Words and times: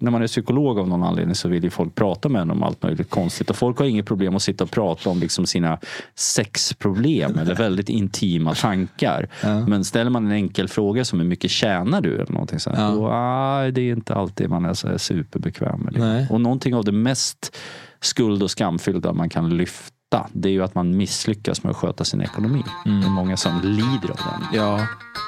när 0.00 0.10
man 0.10 0.22
är 0.22 0.26
psykolog 0.26 0.78
av 0.78 0.88
någon 0.88 1.02
anledning 1.02 1.34
så 1.34 1.48
vill 1.48 1.64
ju 1.64 1.70
folk 1.70 1.94
prata 1.94 2.28
med 2.28 2.42
en 2.42 2.50
om 2.50 2.62
allt 2.62 2.82
möjligt 2.82 3.10
konstigt. 3.10 3.50
Och 3.50 3.56
folk 3.56 3.78
har 3.78 3.86
inget 3.86 4.06
problem 4.06 4.36
att 4.36 4.42
sitta 4.42 4.64
och 4.64 4.70
prata 4.70 5.10
om 5.10 5.18
liksom 5.20 5.46
sina 5.46 5.78
sexproblem 6.14 7.38
eller 7.38 7.54
väldigt 7.54 7.88
intima 7.88 8.54
tankar. 8.54 9.28
Ja. 9.42 9.66
Men 9.66 9.84
ställer 9.84 10.10
man 10.10 10.26
en 10.26 10.32
enkel 10.32 10.68
fråga 10.68 11.04
som 11.04 11.20
hur 11.20 11.26
mycket 11.26 11.50
tjänar 11.50 12.00
du? 12.00 12.14
Eller 12.14 12.32
någonting 12.32 12.60
sånt, 12.60 12.76
Ja. 12.78 12.90
då, 12.90 13.08
ah, 13.08 13.70
det 13.70 13.80
är 13.80 13.92
inte 13.92 14.14
alltid 14.14 14.50
man 14.50 14.64
är 14.64 14.74
så 14.74 14.88
här 14.88 14.98
superbekväm 14.98 15.80
med 15.80 15.92
det. 15.92 16.00
Nej. 16.00 16.26
Och 16.30 16.40
någonting 16.40 16.74
av 16.74 16.84
det 16.84 16.92
mest 16.92 17.56
skuld 18.00 18.42
och 18.42 18.50
skamfyllda 18.50 19.12
man 19.12 19.28
kan 19.28 19.56
lyfta 19.56 19.94
det 20.32 20.48
är 20.48 20.52
ju 20.52 20.62
att 20.62 20.74
man 20.74 20.96
misslyckas 20.96 21.62
med 21.62 21.70
att 21.70 21.76
sköta 21.76 22.04
sin 22.04 22.20
ekonomi. 22.20 22.62
Det 22.84 22.90
är 22.90 23.10
många 23.10 23.36
som 23.36 23.60
lider 23.62 24.10
av 24.10 24.16
den. 24.16 24.46
Ja. 24.52 24.86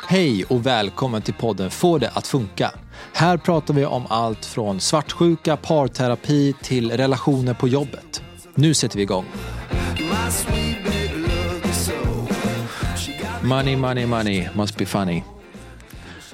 Hej 0.08 0.44
och 0.44 0.66
välkommen 0.66 1.22
till 1.22 1.34
podden 1.34 1.70
Få 1.70 1.98
det 1.98 2.10
att 2.14 2.26
funka. 2.26 2.70
Här 3.12 3.36
pratar 3.36 3.74
vi 3.74 3.84
om 3.84 4.06
allt 4.08 4.44
från 4.44 4.80
svartsjuka, 4.80 5.56
parterapi 5.56 6.54
till 6.62 6.90
relationer 6.90 7.54
på 7.54 7.68
jobbet. 7.68 8.22
Nu 8.54 8.74
sätter 8.74 8.96
vi 8.96 9.02
igång. 9.02 9.24
Money, 13.42 13.76
money, 13.76 14.06
money 14.06 14.48
must 14.54 14.78
be 14.78 14.86
funny. 14.86 15.22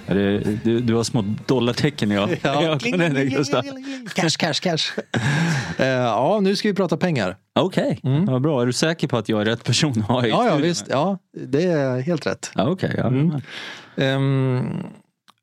Det, 0.07 0.39
du, 0.65 0.81
du 0.81 0.95
har 0.95 1.05
små 1.05 1.25
dollartecken 1.47 2.13
i 2.13 2.17
ögonen 2.43 3.31
just 3.31 3.53
där. 3.53 3.63
Cash, 4.15 4.37
cash, 4.39 4.61
cash. 4.63 5.01
Eh, 5.79 5.87
ja, 5.87 6.41
nu 6.43 6.57
ska 6.57 6.69
vi 6.69 6.75
prata 6.75 6.97
pengar. 6.97 7.37
Okej, 7.63 8.01
vad 8.27 8.43
bra. 8.43 8.63
Är 8.63 8.67
du 8.67 8.73
säker 8.73 9.09
på 9.09 9.17
att 9.17 9.29
jag 9.29 9.41
är 9.41 9.45
rätt 9.45 9.65
person 9.65 9.91
att 9.91 10.09
ha 10.09 10.27
i 10.27 10.31
Ja, 10.31 10.47
ja, 10.47 10.57
visst. 10.57 10.87
Ja, 10.89 11.19
det 11.33 11.65
är 11.65 12.01
helt 12.01 12.27
rätt. 12.27 12.51
Ja, 12.55 12.69
Okej, 12.71 12.95
ja. 12.97 13.13
Ehm, 14.05 14.77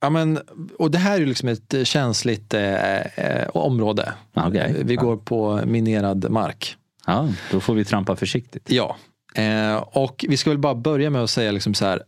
ja, 0.02 0.10
men, 0.10 0.40
och 0.80 0.92
det 0.92 0.98
här 0.98 1.16
är 1.16 1.20
ju 1.20 1.26
liksom 1.26 1.50
ett 1.50 1.76
känsligt 1.84 2.54
eh, 2.54 3.00
eh, 3.02 3.48
område. 3.54 4.14
Okej. 4.34 4.82
Vi 4.86 4.96
går 4.96 5.18
på 5.18 5.62
minerad 5.66 6.30
mark. 6.30 6.76
ja, 7.08 7.30
då 7.52 7.60
får 7.60 7.74
vi 7.74 7.86
trampa 7.86 8.16
försiktigt. 8.16 8.72
Ja. 8.72 8.96
Eh, 9.36 9.76
och 9.76 10.26
vi 10.30 10.38
ska 10.38 10.50
väl 10.50 10.60
bara 10.60 10.76
börja 10.76 11.10
med 11.10 11.24
att 11.24 11.30
säga 11.30 11.52
liksom 11.52 11.74
så 11.74 11.86
här. 11.86 12.02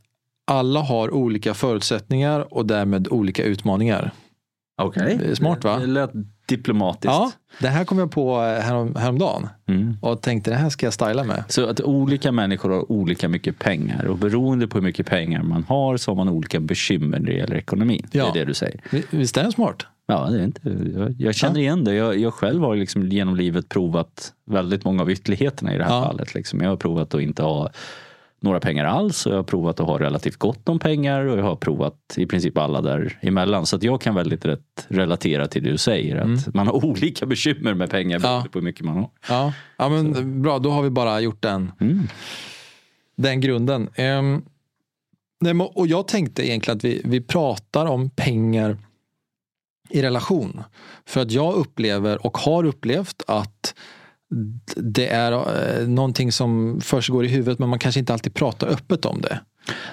Alla 0.51 0.79
har 0.81 1.13
olika 1.13 1.53
förutsättningar 1.53 2.53
och 2.53 2.65
därmed 2.65 3.07
olika 3.07 3.43
utmaningar. 3.43 4.11
Okej. 4.81 5.17
Det 5.19 5.31
är 5.31 5.35
smart, 5.35 5.63
va? 5.63 5.79
Det 5.79 5.85
lät 5.85 6.11
diplomatiskt. 6.47 7.05
Ja, 7.05 7.31
det 7.59 7.67
här 7.67 7.85
kom 7.85 7.99
jag 7.99 8.11
på 8.11 8.35
eh, 8.43 8.61
härom, 8.63 8.95
häromdagen 8.95 9.47
Mm. 9.69 9.97
och 10.01 10.21
tänkte 10.21 10.51
det 10.51 10.55
här 10.57 10.69
ska 10.69 10.85
jag 10.85 10.93
styla 10.93 11.23
med. 11.23 11.43
Så 11.47 11.65
att 11.69 11.81
olika 11.81 12.31
människor 12.31 12.69
har 12.69 12.91
olika 12.91 13.29
mycket 13.29 13.59
pengar 13.59 14.05
och 14.05 14.17
beroende 14.17 14.67
på 14.67 14.77
hur 14.77 14.83
mycket 14.83 15.05
pengar 15.07 15.43
man 15.43 15.63
har 15.63 15.97
så 15.97 16.11
har 16.11 16.15
man 16.15 16.29
olika 16.29 16.59
bekymmer 16.59 17.19
när 17.19 17.25
det 17.25 17.33
gäller 17.33 17.55
ekonomin. 17.55 18.07
Ja. 18.11 18.23
Det 18.33 18.39
är 18.39 18.45
det 18.45 18.45
du 18.45 18.53
säger. 18.53 18.81
Vi- 18.91 19.03
Visst 19.09 19.37
är 19.37 19.43
den 19.43 19.51
smart? 19.51 19.85
Ja, 20.07 20.29
det 20.29 20.39
är 20.39 20.43
inte, 20.43 20.61
jag, 20.95 21.15
jag 21.19 21.35
känner 21.35 21.59
igen 21.59 21.83
det. 21.83 21.93
Jag, 21.93 22.17
jag 22.17 22.33
själv 22.33 22.61
har 22.61 22.75
liksom 22.75 23.07
genom 23.09 23.35
livet 23.35 23.69
provat 23.69 24.33
väldigt 24.45 24.85
många 24.85 25.01
av 25.01 25.11
ytterligheterna 25.11 25.73
i 25.75 25.77
det 25.77 25.83
här 25.83 25.95
Ja. 25.95 26.05
fallet. 26.05 26.33
Liksom. 26.33 26.61
Jag 26.61 26.69
har 26.69 26.77
provat 26.77 27.13
att 27.13 27.21
inte 27.21 27.43
ha 27.43 27.69
några 28.39 28.59
pengar 28.59 28.85
alls 28.85 29.25
och 29.25 29.31
jag 29.31 29.37
har 29.37 29.43
provat 29.43 29.79
att 29.79 29.87
ha 29.87 29.99
relativt 29.99 30.35
gott 30.37 30.69
om 30.69 30.79
pengar 30.79 31.21
och 31.25 31.37
jag 31.39 31.43
har 31.43 31.55
provat 31.55 31.95
i 32.17 32.25
princip 32.25 32.57
alla 32.57 32.81
däremellan. 32.81 33.65
Så 33.65 33.75
att 33.75 33.83
jag 33.83 34.01
kan 34.01 34.15
väldigt 34.15 34.45
rätt 34.45 34.85
relatera 34.87 35.47
till 35.47 35.63
det 35.63 35.71
du 35.71 35.77
säger. 35.77 36.15
Att 36.15 36.53
man 36.53 36.67
har 36.67 36.73
olika 36.85 37.25
bekymmer 37.25 37.73
med 37.73 37.89
pengar 37.89 38.19
beroende 38.19 38.45
Ja. 38.45 38.51
på 38.51 38.59
hur 38.59 38.65
mycket 38.65 38.85
man 38.85 38.95
har. 38.95 39.09
Ja, 39.29 39.53
ja 39.77 39.89
men 39.89 40.41
bra. 40.41 40.59
Då 40.59 40.69
har 40.69 40.81
vi 40.81 40.89
bara 40.89 41.19
gjort 41.19 41.41
den, 41.41 41.71
Mm. 41.79 42.07
den 43.15 43.41
grunden. 43.41 43.89
Ehm, 43.95 44.41
nej, 45.41 45.53
och 45.53 45.87
jag 45.87 46.07
tänkte 46.07 46.47
egentligen 46.47 46.77
att 46.77 46.83
vi, 46.83 47.01
vi 47.05 47.21
pratar 47.21 47.85
om 47.85 48.09
pengar 48.09 48.77
i 49.89 50.01
relation. 50.01 50.63
För 51.05 51.21
att 51.21 51.31
jag 51.31 51.53
upplever 51.53 52.25
och 52.25 52.37
har 52.37 52.63
upplevt 52.63 53.23
att 53.27 53.75
det 54.75 55.07
är 55.07 55.31
eh, 55.31 55.87
någonting 55.87 56.31
som 56.31 56.81
försiggår 56.81 57.25
i 57.25 57.27
huvudet 57.27 57.59
men 57.59 57.69
man 57.69 57.79
kanske 57.79 57.99
inte 57.99 58.13
alltid 58.13 58.33
pratar 58.33 58.67
öppet 58.67 59.05
om 59.05 59.21
det. 59.21 59.39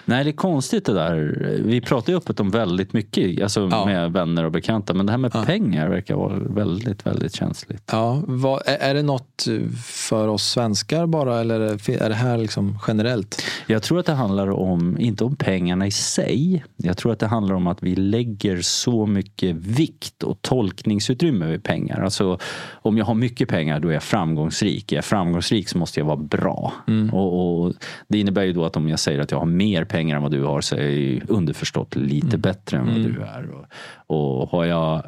Nej, 0.04 0.24
det 0.24 0.30
är 0.30 0.32
konstigt 0.32 0.84
det 0.86 0.94
där. 0.94 1.38
Vi 1.64 1.80
pratar 1.80 2.12
ju 2.12 2.16
öppet 2.16 2.40
om 2.40 2.50
väldigt 2.50 2.92
mycket 2.92 3.42
alltså 3.42 3.68
Ja. 3.70 3.86
med 3.86 4.12
vänner 4.12 4.44
och 4.44 4.52
bekanta. 4.52 4.94
Men 4.94 5.06
det 5.06 5.12
här 5.12 5.18
med 5.18 5.30
Ja. 5.34 5.44
pengar 5.44 5.88
verkar 5.88 6.14
vara 6.14 6.34
väldigt, 6.38 7.06
väldigt 7.06 7.34
känsligt. 7.34 7.82
Ja, 7.92 8.22
vad, 8.26 8.62
är, 8.66 8.94
det 8.94 9.02
något 9.02 9.46
för 9.84 10.28
oss 10.28 10.42
svenskar 10.50 11.06
bara 11.06 11.40
eller 11.40 11.60
är 12.00 12.08
det 12.08 12.14
här 12.14 12.38
liksom 12.38 12.78
generellt? 12.88 13.42
Jag 13.66 13.82
tror 13.82 14.00
att 14.00 14.06
det 14.06 14.12
handlar 14.12 14.50
om, 14.50 14.98
inte 15.00 15.24
om 15.24 15.36
pengarna 15.36 15.86
i 15.86 15.90
sig. 15.90 16.64
Jag 16.76 16.96
tror 16.96 17.12
att 17.12 17.18
det 17.18 17.26
handlar 17.26 17.54
om 17.54 17.66
att 17.66 17.82
vi 17.82 17.96
lägger 17.96 18.60
så 18.62 19.06
mycket 19.06 19.56
vikt 19.56 20.22
och 20.22 20.42
tolkningsutrymme 20.42 21.46
vid 21.46 21.62
pengar. 21.62 22.00
Alltså 22.00 22.38
om 22.72 22.98
jag 22.98 23.04
har 23.04 23.14
mycket 23.14 23.48
pengar 23.48 23.80
då 23.80 23.88
är 23.88 23.92
jag 23.92 24.02
framgångsrik. 24.02 24.92
Är 24.92 24.96
jag 24.96 25.04
framgångsrik 25.04 25.68
så 25.68 25.78
måste 25.78 26.00
jag 26.00 26.06
vara 26.06 26.16
bra. 26.16 26.72
Och, 27.12 27.60
och 27.64 27.72
Det 28.08 28.18
innebär 28.18 28.42
ju 28.42 28.52
då 28.52 28.64
att 28.64 28.76
om 28.76 28.88
jag 28.88 28.98
säger 28.98 29.20
att 29.20 29.30
jag 29.30 29.38
har 29.38 29.46
mer 29.64 29.84
pengar 29.84 30.16
än 30.16 30.22
vad 30.22 30.30
du 30.30 30.42
har 30.42 30.60
så 30.60 30.76
är 30.76 30.80
jag 30.80 30.90
ju 30.90 31.20
underförstått 31.28 31.96
lite 31.96 32.38
bättre 32.38 32.76
än 32.76 32.86
vad 32.86 32.96
du 32.96 33.22
är. 33.22 33.50
Och, 33.50 33.66
och 34.06 34.48
har 34.48 34.64
jag 34.64 35.02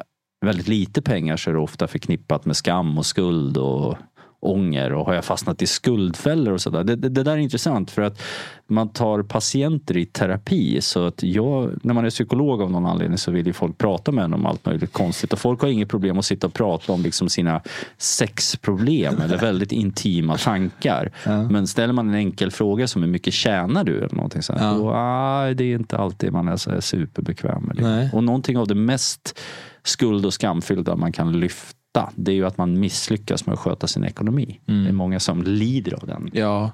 väldigt 0.45 0.67
lite 0.67 1.01
pengar 1.01 1.37
så 1.37 1.49
är 1.49 1.53
det 1.53 1.59
ofta 1.59 1.87
förknippat 1.87 2.45
med 2.45 2.55
skam 2.55 2.97
och 2.97 3.05
skuld 3.05 3.57
och 3.57 3.97
ånger 4.39 4.93
och 4.93 5.05
har 5.05 5.13
jag 5.13 5.25
fastnat 5.25 5.61
i 5.61 5.67
skuldfällor 5.67 6.53
och 6.53 6.61
sådär. 6.61 6.83
Det, 6.83 6.95
det, 6.95 7.09
det 7.09 7.23
där 7.23 7.31
är 7.31 7.37
intressant 7.37 7.91
för 7.91 8.01
att 8.01 8.21
man 8.67 8.89
tar 8.89 9.23
patienter 9.23 9.97
i 9.97 10.05
terapi 10.05 10.81
så 10.81 11.05
att 11.05 11.23
jag, 11.23 11.71
när 11.83 11.93
man 11.93 12.05
är 12.05 12.09
psykolog 12.09 12.61
av 12.61 12.71
någon 12.71 12.85
anledning 12.85 13.17
så 13.17 13.31
vill 13.31 13.47
ju 13.47 13.53
folk 13.53 13.77
prata 13.77 14.11
med 14.11 14.23
en 14.23 14.33
om 14.33 14.45
allt 14.45 14.65
möjligt 14.65 14.93
konstigt 14.93 15.33
och 15.33 15.39
folk 15.39 15.61
har 15.61 15.67
inget 15.67 15.89
problem 15.89 16.19
att 16.19 16.25
sitta 16.25 16.47
och 16.47 16.53
prata 16.53 16.93
om 16.93 17.01
liksom 17.01 17.29
sina 17.29 17.61
sexproblem 17.97 19.21
eller 19.21 19.37
väldigt 19.37 19.71
intima 19.71 20.37
tankar. 20.37 21.11
Men 21.49 21.67
ställer 21.67 21.93
man 21.93 22.09
en 22.09 22.15
enkel 22.15 22.51
fråga 22.51 22.87
som 22.87 23.03
hur 23.03 23.09
mycket 23.09 23.33
tjänar 23.33 23.83
du 23.83 23.97
eller 23.97 24.15
någonting 24.15 24.41
sånt, 24.41 24.59
Ja. 24.61 24.73
då, 24.73 24.91
ah, 24.91 25.53
det 25.53 25.63
är 25.63 25.75
inte 25.75 25.97
alltid 25.97 26.31
man 26.33 26.47
är 26.47 26.55
så 26.55 26.71
här 26.71 26.79
superbekväm 26.81 27.63
med 27.63 27.75
det. 27.75 27.83
Och 28.13 28.23
någonting 28.23 28.57
av 28.57 28.67
det 28.67 28.75
mest 28.75 29.39
skuld 29.83 30.25
och 30.25 30.33
skamfyllda 30.33 30.95
man 30.95 31.11
kan 31.11 31.39
lyfta 31.39 31.76
det 32.15 32.31
är 32.31 32.35
ju 32.35 32.45
att 32.45 32.57
man 32.57 32.79
misslyckas 32.79 33.45
med 33.45 33.53
att 33.53 33.59
sköta 33.59 33.87
sin 33.87 34.03
ekonomi. 34.03 34.59
Det 34.83 34.89
är 34.89 34.93
många 34.93 35.19
som 35.19 35.43
lider 35.43 35.93
av 35.93 36.07
den. 36.07 36.29
Ja, 36.33 36.71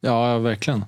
ja 0.00 0.38
verkligen. 0.38 0.84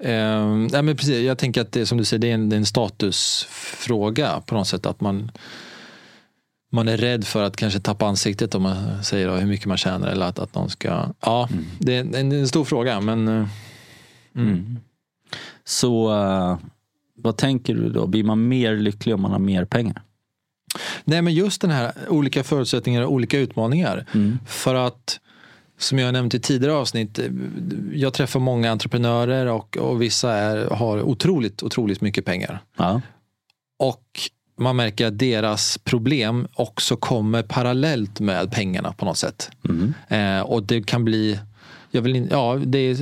Ehm, 0.00 0.66
nej, 0.66 0.82
men 0.82 0.96
precis, 0.96 1.24
jag 1.24 1.38
tänker 1.38 1.60
att 1.60 1.72
det 1.72 1.86
som 1.86 1.98
du 1.98 2.04
säger, 2.04 2.20
det 2.20 2.30
är 2.30 2.34
en, 2.34 2.48
det 2.48 2.56
är 2.56 2.58
en 2.58 2.66
statusfråga 2.66 4.40
på 4.46 4.54
något 4.54 4.68
sätt. 4.68 4.86
Att 4.86 5.00
man, 5.00 5.30
man 6.72 6.88
är 6.88 6.96
rädd 6.96 7.24
för 7.24 7.42
att 7.42 7.56
kanske 7.56 7.80
tappa 7.80 8.06
ansiktet 8.06 8.54
om 8.54 8.62
man 8.62 9.04
säger 9.04 9.28
då, 9.28 9.34
hur 9.34 9.46
mycket 9.46 9.66
man 9.66 9.76
tjänar. 9.76 10.08
Eller 10.08 10.26
att, 10.26 10.38
att 10.38 10.54
någon 10.54 10.70
ska... 10.70 11.08
Ja, 11.20 11.48
det, 11.78 11.96
är 11.96 12.00
en, 12.00 12.30
det 12.30 12.36
är 12.36 12.40
en 12.40 12.48
stor 12.48 12.64
fråga. 12.64 13.00
Men 13.00 13.28
eh, 13.28 13.46
Så 15.64 16.12
eh, 16.12 16.58
vad 17.14 17.36
tänker 17.36 17.74
du 17.74 17.88
då? 17.88 18.06
Blir 18.06 18.24
man 18.24 18.48
mer 18.48 18.76
lycklig 18.76 19.14
om 19.14 19.22
man 19.22 19.30
har 19.30 19.38
mer 19.38 19.64
pengar? 19.64 20.02
Nej, 21.04 21.22
men 21.22 21.34
just 21.34 21.60
den 21.60 21.70
här 21.70 21.92
olika 22.08 22.44
förutsättningar 22.44 23.02
och 23.02 23.12
olika 23.12 23.38
utmaningar. 23.38 24.06
För 24.46 24.74
att, 24.74 25.20
som 25.78 25.98
jag 25.98 26.12
nämnt 26.12 26.34
i 26.34 26.40
tidigare 26.40 26.74
avsnitt, 26.74 27.20
jag 27.92 28.14
träffar 28.14 28.40
många 28.40 28.70
entreprenörer 28.70 29.46
och, 29.46 29.76
och 29.76 30.02
vissa 30.02 30.32
är, 30.32 30.70
har 30.70 31.02
otroligt, 31.02 31.62
otroligt 31.62 32.00
mycket 32.00 32.24
pengar. 32.24 32.62
Ja. 32.76 33.00
Och 33.78 34.04
man 34.60 34.76
märker 34.76 35.06
att 35.06 35.18
deras 35.18 35.78
problem 35.78 36.48
också 36.54 36.96
kommer 36.96 37.42
parallellt 37.42 38.20
med 38.20 38.52
pengarna 38.52 38.92
på 38.92 39.04
något 39.04 39.18
sätt. 39.18 39.50
Mm. 39.68 39.94
Eh, 40.08 40.40
och 40.42 40.62
det 40.62 40.86
kan 40.86 41.04
bli, 41.04 41.38
jag 41.90 42.02
vill 42.02 42.16
in, 42.16 42.28
ja, 42.30 42.60
det 42.64 42.98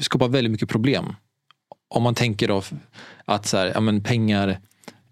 skapar 0.00 0.28
väldigt 0.28 0.50
mycket 0.50 0.68
problem. 0.68 1.16
Om 1.88 2.02
man 2.02 2.14
tänker 2.14 2.48
då 2.48 2.62
att 3.24 3.46
så 3.46 3.56
här, 3.56 3.72
ja, 3.74 3.80
men 3.80 4.02
pengar 4.02 4.60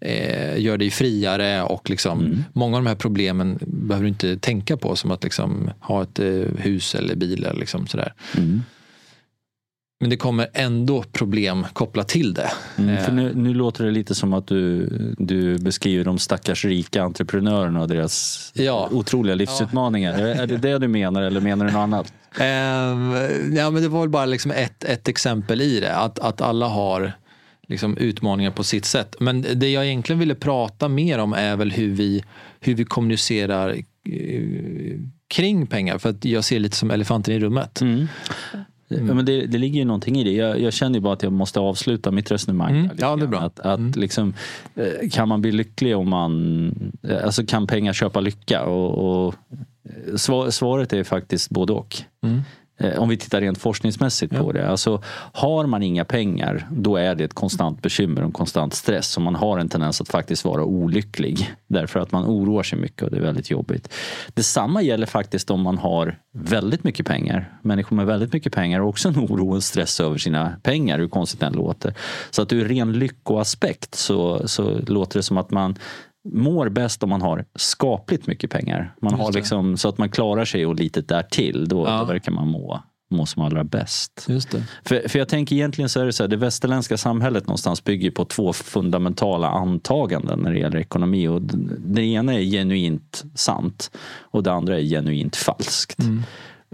eh, 0.05 0.59
gör 0.61 0.77
dig 0.77 0.89
friare 0.89 1.63
och 1.63 1.89
liksom, 1.89 2.43
många 2.53 2.77
av 2.77 2.83
de 2.83 2.89
här 2.89 2.95
problemen 2.95 3.59
behöver 3.61 4.03
du 4.03 4.09
inte 4.09 4.37
tänka 4.37 4.77
på 4.77 4.95
som 4.95 5.11
att 5.11 5.23
liksom, 5.23 5.69
ha 5.79 6.03
ett 6.03 6.19
eh, 6.19 6.25
hus 6.57 6.95
eller 6.95 7.15
bil. 7.15 7.45
Eller 7.45 7.59
liksom 7.59 7.87
sådär. 7.87 8.13
Mm. 8.37 8.61
Men 9.99 10.09
det 10.09 10.17
kommer 10.17 10.47
ändå 10.53 11.03
problem 11.03 11.65
kopplat 11.73 12.07
till 12.07 12.33
det. 12.33 12.51
Mm, 12.77 12.89
Eh, 12.95 13.03
för 13.03 13.11
nu, 13.11 13.31
nu 13.35 13.53
låter 13.53 13.83
det 13.85 13.91
lite 13.91 14.15
som 14.15 14.33
att 14.33 14.47
du, 14.47 14.87
du 15.17 15.57
beskriver 15.57 16.05
de 16.05 16.17
stackars 16.19 16.65
rika 16.65 17.03
entreprenörerna 17.03 17.81
och 17.81 17.87
deras 17.87 18.51
Ja. 18.55 18.89
otroliga 18.91 19.35
livsutmaningar. 19.35 20.13
Är, 20.13 20.41
är 20.41 20.47
det 20.47 20.57
det 20.57 20.77
du 20.77 20.87
menar 20.87 21.21
eller 21.21 21.41
menar 21.41 21.65
du 21.65 21.71
något 21.71 21.79
annat? 21.79 22.13
Ehm, 22.39 23.13
ja, 23.55 23.69
men 23.69 23.81
det 23.83 23.87
var 23.87 23.99
väl 23.99 24.09
bara 24.09 24.25
liksom 24.25 24.51
ett, 24.51 24.83
ett 24.83 25.07
exempel 25.07 25.61
i 25.61 25.79
det. 25.79 25.95
Att, 25.95 26.19
att 26.19 26.41
alla 26.41 26.67
har 26.67 27.13
liksom 27.67 27.97
utmaningar 27.97 28.51
på 28.51 28.63
sitt 28.63 28.85
sätt. 28.85 29.15
Men 29.19 29.41
det 29.55 29.69
jag 29.69 29.85
egentligen 29.85 30.19
ville 30.19 30.35
prata 30.35 30.87
mer 30.87 31.19
om 31.19 31.33
är 31.33 31.55
väl 31.55 31.71
hur 31.71 31.91
vi, 31.93 32.23
hur 32.59 32.75
vi 32.75 32.85
kommunicerar 32.85 33.69
eh, 34.09 34.99
kring 35.27 35.67
pengar. 35.67 35.97
För 35.97 36.09
att 36.09 36.25
jag 36.25 36.43
ser 36.43 36.59
lite 36.59 36.77
som 36.77 36.91
elefanten 36.91 37.33
i 37.33 37.39
rummet. 37.39 37.81
Mm. 37.81 38.07
Mm. 38.89 39.07
Ja, 39.07 39.13
men 39.13 39.25
det, 39.25 39.45
det 39.45 39.57
ligger 39.57 39.79
ju 39.79 39.85
någonting 39.85 40.15
i 40.19 40.23
det. 40.23 40.31
Jag, 40.31 40.59
jag 40.61 40.73
känner 40.73 40.95
ju 40.95 41.01
bara 41.01 41.13
att 41.13 41.23
jag 41.23 41.31
måste 41.33 41.59
avsluta 41.59 42.11
mitt 42.11 42.31
resonemang. 42.31 42.77
Mm. 42.77 42.89
Ja, 42.99 43.15
det 43.15 43.23
är 43.23 43.27
bra. 43.27 43.39
Att, 43.39 43.59
att 43.59 43.79
Mm. 43.79 43.91
liksom, 43.95 44.33
eh, 44.75 45.09
kan 45.11 45.27
man 45.27 45.41
bli 45.41 45.51
lycklig 45.51 45.97
om 45.97 46.09
man... 46.09 46.91
eh, 47.03 47.23
Alltså 47.25 47.45
kan 47.45 47.67
pengar 47.67 47.93
köpa 47.93 48.19
lycka? 48.19 48.63
Och, 48.63 49.25
och 49.27 49.35
svar, 50.19 50.49
svaret 50.49 50.93
är 50.93 51.03
faktiskt 51.03 51.49
både 51.49 51.73
och. 51.73 51.97
Eh, 52.77 52.99
Om 52.99 53.09
vi 53.09 53.17
tittar 53.17 53.41
rent 53.41 53.57
forskningsmässigt 53.57 54.31
på 54.37 54.49
Ja. 54.49 54.51
det. 54.53 54.69
Alltså, 54.69 55.01
har 55.33 55.65
man 55.65 55.83
inga 55.83 56.05
pengar, 56.05 56.67
då 56.71 56.95
är 56.97 57.15
det 57.15 57.23
ett 57.23 57.33
konstant 57.33 57.81
bekymmer 57.81 58.21
och 58.21 58.25
en 58.25 58.31
konstant 58.31 58.73
stress. 58.73 59.17
Och 59.17 59.23
man 59.23 59.35
har 59.35 59.57
en 59.59 59.69
tendens 59.69 60.01
att 60.01 60.09
faktiskt 60.09 60.45
vara 60.45 60.63
olycklig. 60.63 61.53
Därför 61.67 61.99
att 61.99 62.11
man 62.11 62.25
oroar 62.25 62.63
sig 62.63 62.79
mycket 62.79 63.01
och 63.01 63.11
det 63.11 63.17
är 63.17 63.21
väldigt 63.21 63.49
jobbigt. 63.51 63.93
Detsamma 64.33 64.81
gäller 64.81 65.05
faktiskt 65.05 65.51
om 65.51 65.61
man 65.61 65.77
har 65.77 66.19
väldigt 66.33 66.83
mycket 66.83 67.05
pengar. 67.07 67.57
Människor 67.61 67.95
med 67.95 68.05
väldigt 68.05 68.33
mycket 68.33 68.53
pengar 68.53 68.79
har 68.79 68.87
också 68.87 69.07
en 69.09 69.17
oro 69.17 69.49
och 69.49 69.55
en 69.55 69.61
stress 69.61 69.99
över 69.99 70.17
sina 70.17 70.55
pengar, 70.63 70.99
hur 70.99 71.07
konstigt 71.07 71.39
den 71.39 71.53
låter. 71.53 71.93
Så 72.31 72.41
att 72.41 72.53
ur 72.53 72.67
ren 72.67 72.93
lyckoaspekt 72.93 73.95
så, 73.95 74.47
så 74.47 74.79
låter 74.87 75.19
det 75.19 75.23
som 75.23 75.37
att 75.37 75.51
man 75.51 75.75
mår 76.31 76.69
bäst 76.69 77.03
om 77.03 77.09
man 77.09 77.21
har 77.21 77.45
skapligt 77.55 78.27
mycket 78.27 78.51
pengar. 78.51 78.95
Man 79.01 79.13
har 79.13 79.31
liksom, 79.31 79.77
så 79.77 79.89
att 79.89 79.97
man 79.97 80.09
klarar 80.09 80.45
sig 80.45 80.65
och 80.65 80.75
lite 80.75 81.01
därtill. 81.01 81.67
Då, 81.67 81.85
Ja. 81.87 81.97
då 81.99 82.05
verkar 82.05 82.31
man 82.31 82.47
må, 82.47 82.83
må 83.11 83.25
som 83.25 83.41
allra 83.43 83.63
bäst. 83.63 84.25
Just 84.29 84.51
det. 84.51 84.63
För, 84.85 85.09
för 85.09 85.19
jag 85.19 85.29
tänker 85.29 85.55
egentligen 85.55 85.89
så 85.89 85.99
är 85.99 86.05
det 86.05 86.13
så 86.13 86.23
här, 86.23 86.27
det 86.27 86.37
västerländska 86.37 86.97
samhället 86.97 87.47
någonstans 87.47 87.83
bygger 87.83 88.11
på 88.11 88.25
två 88.25 88.53
fundamentala 88.53 89.49
antaganden 89.49 90.39
när 90.39 90.51
det 90.53 90.59
gäller 90.59 90.77
ekonomi. 90.79 91.27
Och 91.27 91.41
det 91.85 92.01
ena 92.03 92.33
är 92.33 92.41
genuint 92.41 93.23
sant 93.35 93.91
och 94.21 94.43
det 94.43 94.51
andra 94.53 94.79
är 94.79 94.83
genuint 94.83 95.35
falskt. 95.35 95.97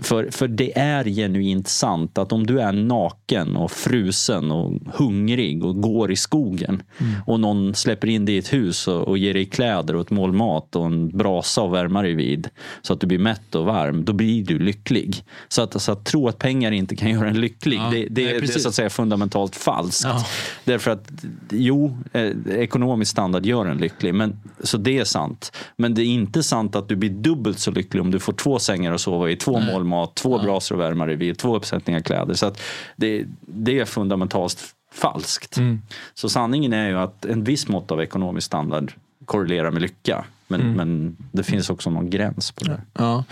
För, 0.01 0.31
för 0.31 0.47
det 0.47 0.79
är 0.79 1.03
genuint 1.03 1.67
sant 1.67 2.17
att 2.17 2.31
om 2.31 2.47
du 2.47 2.61
är 2.61 2.71
naken 2.71 3.55
och 3.55 3.71
frusen 3.71 4.51
och 4.51 4.79
hungrig 4.93 5.65
och 5.65 5.81
går 5.81 6.11
i 6.11 6.15
skogen 6.15 6.83
och 7.25 7.39
någon 7.39 7.75
släpper 7.75 8.07
in 8.07 8.25
dig 8.25 8.35
i 8.35 8.37
ett 8.37 8.53
hus 8.53 8.87
och, 8.87 9.07
och 9.07 9.17
ger 9.17 9.33
dig 9.33 9.45
kläder 9.45 9.95
och 9.95 10.01
ett 10.01 10.09
mål 10.09 10.33
mat 10.33 10.75
och 10.75 10.85
en 10.85 11.17
brasa 11.17 11.61
att 11.61 11.71
värma 11.71 12.01
dig 12.01 12.13
vid 12.13 12.49
så 12.81 12.93
att 12.93 13.01
du 13.01 13.07
blir 13.07 13.19
mätt 13.19 13.55
och 13.55 13.65
varm, 13.65 14.05
då 14.05 14.13
blir 14.13 14.43
du 14.43 14.59
lycklig. 14.59 15.23
Så 15.47 15.61
att, 15.61 15.81
så 15.81 15.91
att 15.91 16.05
tro 16.05 16.27
att 16.27 16.37
pengar 16.37 16.71
inte 16.71 16.95
kan 16.95 17.09
göra 17.15 17.29
en 17.29 17.41
lycklig, 17.41 17.77
Ja, 17.77 17.89
det, 17.91 17.97
nej, 17.97 18.07
det, 18.09 18.39
det 18.39 18.55
är 18.55 18.59
så 18.59 18.69
att 18.69 18.75
säga 18.75 18.89
fundamentalt 18.89 19.55
falskt. 19.55 20.03
Ja. 20.03 20.25
Därför 20.63 20.91
att 20.91 21.11
jo, 21.49 21.97
eh, 22.13 22.31
ekonomisk 22.47 23.11
standard 23.11 23.45
gör 23.45 23.65
en 23.65 23.77
lycklig. 23.77 24.13
Men, 24.13 24.39
så 24.63 24.77
det 24.77 24.97
är 24.97 25.03
sant. 25.03 25.51
Men 25.75 25.93
det 25.93 26.01
är 26.01 26.05
inte 26.05 26.43
sant 26.43 26.75
att 26.75 26.89
du 26.89 26.95
blir 26.95 27.09
dubbelt 27.09 27.59
så 27.59 27.71
lycklig 27.71 28.01
om 28.01 28.11
du 28.11 28.19
får 28.19 28.33
två 28.33 28.59
sängar 28.59 28.93
att 28.93 29.01
sova 29.01 29.29
i, 29.29 29.35
två 29.35 29.59
mål 29.59 29.83
mat, 29.89 30.15
två 30.15 30.39
brasor 30.39 30.75
att 30.75 30.81
värma 30.81 31.05
vid, 31.05 31.37
två 31.37 31.55
uppsättningar 31.55 31.99
kläder. 31.99 32.33
Så 32.33 32.51
det, 32.95 33.25
det 33.41 33.79
är 33.79 33.85
fundamentalt 33.85 34.75
falskt. 34.91 35.57
Mm. 35.57 35.81
Så 36.13 36.29
sanningen 36.29 36.73
är 36.73 36.89
ju 36.89 36.97
att 36.97 37.25
en 37.25 37.43
viss 37.43 37.67
mått 37.67 37.91
av 37.91 38.01
ekonomisk 38.01 38.45
standard 38.47 38.91
korrelerar 39.25 39.71
med 39.71 39.81
lycka. 39.81 40.25
Men, 40.47 40.61
Mm. 40.61 40.73
men 40.73 41.17
det 41.31 41.43
finns 41.43 41.69
också 41.69 41.89
någon 41.89 42.09
gräns 42.09 42.51
på 42.51 42.63
det. 42.65 42.81
Ja. 42.93 43.23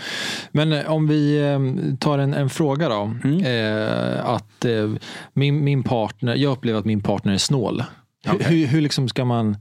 Men 0.52 0.72
eh, 0.72 0.90
om 0.92 1.06
vi 1.08 1.38
eh, 1.40 1.58
tar 1.98 2.18
en, 2.18 2.34
en 2.34 2.50
fråga 2.50 2.88
då. 2.88 3.14
Mm. 3.24 3.44
Eh, 3.44 4.26
att 4.26 4.64
eh, 4.64 4.92
min, 5.32 5.64
min 5.64 5.82
partner, 5.82 6.36
jag 6.36 6.52
upplever 6.52 6.78
att 6.78 6.84
min 6.84 7.00
partner 7.00 7.32
är 7.32 7.38
snål. 7.38 7.84
Hur, 8.24 8.34
Okej. 8.34 8.46
hur, 8.46 8.66
hur 8.66 8.80
liksom 8.80 9.08
ska 9.08 9.24
man 9.24 9.56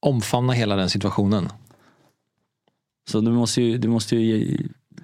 omfamna 0.00 0.52
hela 0.52 0.76
den 0.76 0.90
situationen? 0.90 1.48
Så 3.10 3.20
du 3.20 3.30
måste 3.30 3.62
ju, 3.62 3.78
du 3.78 3.88
måste 3.88 4.16
ju 4.16 4.58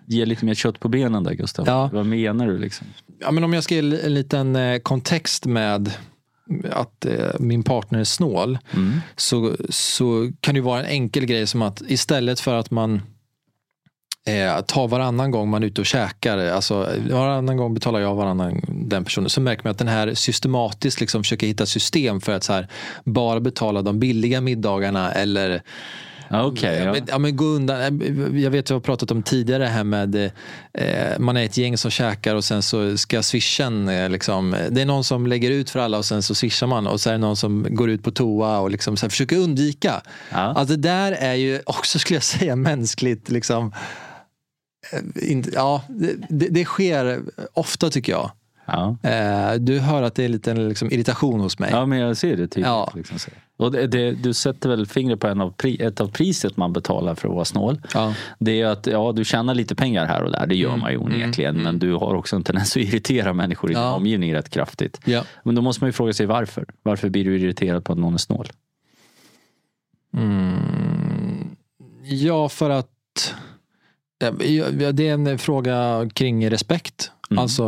ge, 0.06 0.25
lite 0.25 0.44
mer 0.44 0.54
kött 0.54 0.81
på 0.81 0.88
benen 0.88 1.25
där 1.25 1.34
Gustav. 1.34 1.66
Ja. 1.66 1.90
Vad 1.93 2.06
menar 2.06 2.46
du 2.46 2.58
liksom? 2.58 2.87
Ja, 3.20 3.31
men 3.31 3.44
om 3.44 3.52
jag 3.52 3.64
ska 3.64 3.75
ge 3.75 3.81
en 3.81 4.14
liten 4.14 4.56
eh, 4.56 4.78
kontext 4.78 5.46
med 5.46 5.90
att 6.70 7.04
eh, 7.04 7.28
min 7.38 7.62
partner 7.62 7.99
är 7.99 8.04
snål 8.04 8.58
Mm. 8.72 9.00
så, 9.16 9.56
så 9.69 10.31
kan 10.40 10.54
det 10.54 10.58
ju 10.58 10.64
vara 10.64 10.81
en 10.81 10.87
enkel 10.87 11.26
grej 11.26 11.46
som 11.46 11.62
att 11.62 11.82
istället 11.88 12.40
för 12.40 12.54
att 12.54 12.70
man 12.70 13.02
eh, 14.26 14.60
tar 14.60 14.88
varannan 14.88 15.31
gång 15.31 15.49
man 15.50 15.62
är 15.62 15.66
ute 15.66 15.81
och 15.81 15.87
käkar, 15.87 16.38
alltså 16.38 16.88
varannan 17.10 17.56
gång 17.56 17.75
betalar 17.75 18.00
jag 18.00 18.14
varannan 18.14 18.60
den 18.69 19.04
personen, 19.04 19.31
så 19.31 19.40
märker 19.40 19.64
man 19.64 19.70
att 19.70 19.78
den 19.78 19.88
här 19.88 20.14
systematiskt 20.14 21.00
liksom 21.00 21.22
försöker 21.22 21.46
hitta 21.46 21.66
system 21.66 22.20
för 22.20 22.32
att 22.32 22.44
så 22.44 22.52
här, 22.52 22.69
bara 23.04 23.40
betala 23.40 23.82
de 23.82 23.99
billiga 23.99 24.40
middagarna 24.40 25.12
eller 25.12 25.62
Ja, 26.32 26.44
Okej, 26.44 26.82
Ja, 26.84 26.93
men, 26.93 27.02
ja, 27.08 27.19
men 27.19 27.37
gå 27.37 27.44
undan. 27.44 27.81
Jag 28.40 28.50
vet 28.50 28.64
att 28.64 28.70
jag 28.70 28.76
har 28.76 28.81
pratat 28.81 29.11
om 29.11 29.23
tidigare 29.23 29.64
här 29.64 29.84
med 29.84 30.14
eh, 30.73 31.19
man 31.19 31.37
är 31.37 31.44
ett 31.44 31.56
gäng 31.56 31.79
som 31.79 31.90
käkar 31.90 32.34
och 32.34 32.44
sen 32.44 32.62
så 32.62 32.96
ska 32.96 33.23
swishen 33.23 33.88
eh, 33.88 34.11
liksom, 34.11 34.56
det 34.70 34.82
är 34.82 34.87
någon 34.87 35.05
som 35.05 35.26
lägger 35.26 35.50
ut 35.50 35.70
för 35.70 35.81
alla 35.81 35.99
och 35.99 36.05
sen 36.05 36.23
så 36.23 36.34
swishar 36.34 36.67
man 36.67 36.87
och 36.87 37.00
så 37.00 37.08
är 37.08 37.12
det 37.12 37.19
någon 37.19 37.37
som 37.37 37.67
går 37.70 37.90
ut 37.90 38.02
på 38.02 38.11
toa 38.11 38.58
och 38.58 38.70
liksom 38.70 38.96
så 38.96 39.06
här 39.06 39.11
försöker 39.11 39.38
undvika. 39.38 40.02
Ja. 40.31 40.38
Alltså 40.38 40.76
det 40.76 40.88
där 40.88 41.12
är 41.12 41.34
ju 41.34 41.61
också 41.67 41.99
skulle 41.99 42.17
jag 42.17 42.25
säga 42.25 42.56
mänskligt 42.56 43.31
liksom 43.31 43.73
eh, 44.93 45.38
ja, 45.52 45.82
det, 45.88 46.14
det, 46.28 46.49
det 46.50 46.64
sker 46.64 47.23
ofta 47.52 47.90
tycker 47.90 48.12
jag. 48.12 48.31
Ja. 48.67 48.96
Eh, 49.02 49.55
du 49.55 49.78
hör 49.78 50.02
att 50.02 50.14
det 50.14 50.25
är 50.25 50.28
lite 50.28 50.55
liksom, 50.55 50.90
irritation 50.90 51.40
hos 51.40 51.58
mig. 51.58 51.70
ja, 51.70 51.87
men 51.87 51.99
jag 51.99 52.17
ser 52.17 52.31
det 52.31 52.37
tydligt. 52.37 52.67
Ja. 52.67 52.93
Liksom. 52.94 53.19
Och 53.62 53.73
det, 53.73 53.87
det, 53.87 54.12
du 54.12 54.35
sätter 54.35 54.69
väl 54.69 54.87
fingret 54.87 55.20
på 55.20 55.26
en 55.26 55.41
av 55.41 55.50
pri, 55.50 55.82
ett 55.82 56.00
av 56.00 56.09
priset 56.09 56.56
man 56.56 56.73
betalar 56.73 57.14
för 57.14 57.29
att 57.29 57.35
vara 57.35 57.44
snål. 57.44 57.81
Ja. 57.94 58.14
Det 58.38 58.61
är 58.61 58.67
att 58.67 58.87
ja, 58.87 59.12
du 59.12 59.25
tjänar 59.25 59.55
lite 59.55 59.75
pengar 59.75 60.06
här 60.06 60.23
och 60.23 60.31
där, 60.31 60.47
det 60.47 60.55
gör 60.55 60.69
Mm, 60.69 60.81
man 60.81 60.91
ju 60.91 60.97
mm, 60.97 61.12
onekligen. 61.12 61.56
Men 61.62 61.79
du 61.79 61.93
har 61.94 62.14
också 62.14 62.37
en 62.37 62.43
tendens 62.44 62.76
att 62.76 62.82
irritera 62.82 63.32
människor 63.32 63.70
i 63.70 63.75
din 63.75 63.82
Ja. 63.82 63.94
omgivning 63.94 64.35
rätt 64.35 64.49
kraftigt. 64.50 65.00
Ja. 65.05 65.25
Men 65.44 65.55
då 65.55 65.62
måste 65.62 65.85
man 65.85 65.88
ju 65.88 65.93
fråga 65.93 66.12
sig 66.12 66.26
varför. 66.26 66.64
Varför 66.82 67.09
blir 67.09 67.25
du 67.25 67.38
irriterad 67.38 67.85
på 67.85 67.93
att 67.93 67.99
någon 67.99 68.14
är 68.14 68.19
snål? 68.19 68.47
Mm, 70.17 71.56
ja, 72.05 72.49
för 72.49 72.70
att 72.70 73.35
det 74.93 75.09
är 75.09 75.14
en 75.14 75.38
fråga 75.38 76.09
kring 76.14 76.50
respekt. 76.50 77.11
Mm. 77.31 77.43
Alltså 77.43 77.64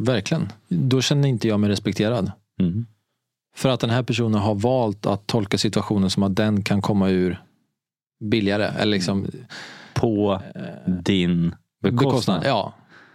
verkligen. 0.00 0.52
Då 0.68 1.00
känner 1.00 1.28
inte 1.28 1.48
jag 1.48 1.60
mig 1.60 1.70
respekterad. 1.70 2.32
Mm. 2.60 2.86
För 3.58 3.68
att 3.68 3.80
den 3.80 3.90
här 3.90 4.02
personen 4.02 4.40
har 4.40 4.54
valt 4.54 5.06
att 5.06 5.26
tolka 5.26 5.58
situationen 5.58 6.10
som 6.10 6.22
att 6.22 6.36
den 6.36 6.62
kan 6.62 6.82
komma 6.82 7.08
ur 7.08 7.42
billigare. 8.24 8.64
Eller 8.78 8.92
liksom 8.92 9.26
På 9.94 10.42
din 10.86 11.54
bekostnad. 11.82 12.04
bekostnad. 12.10 12.42
Ja, 12.46 12.74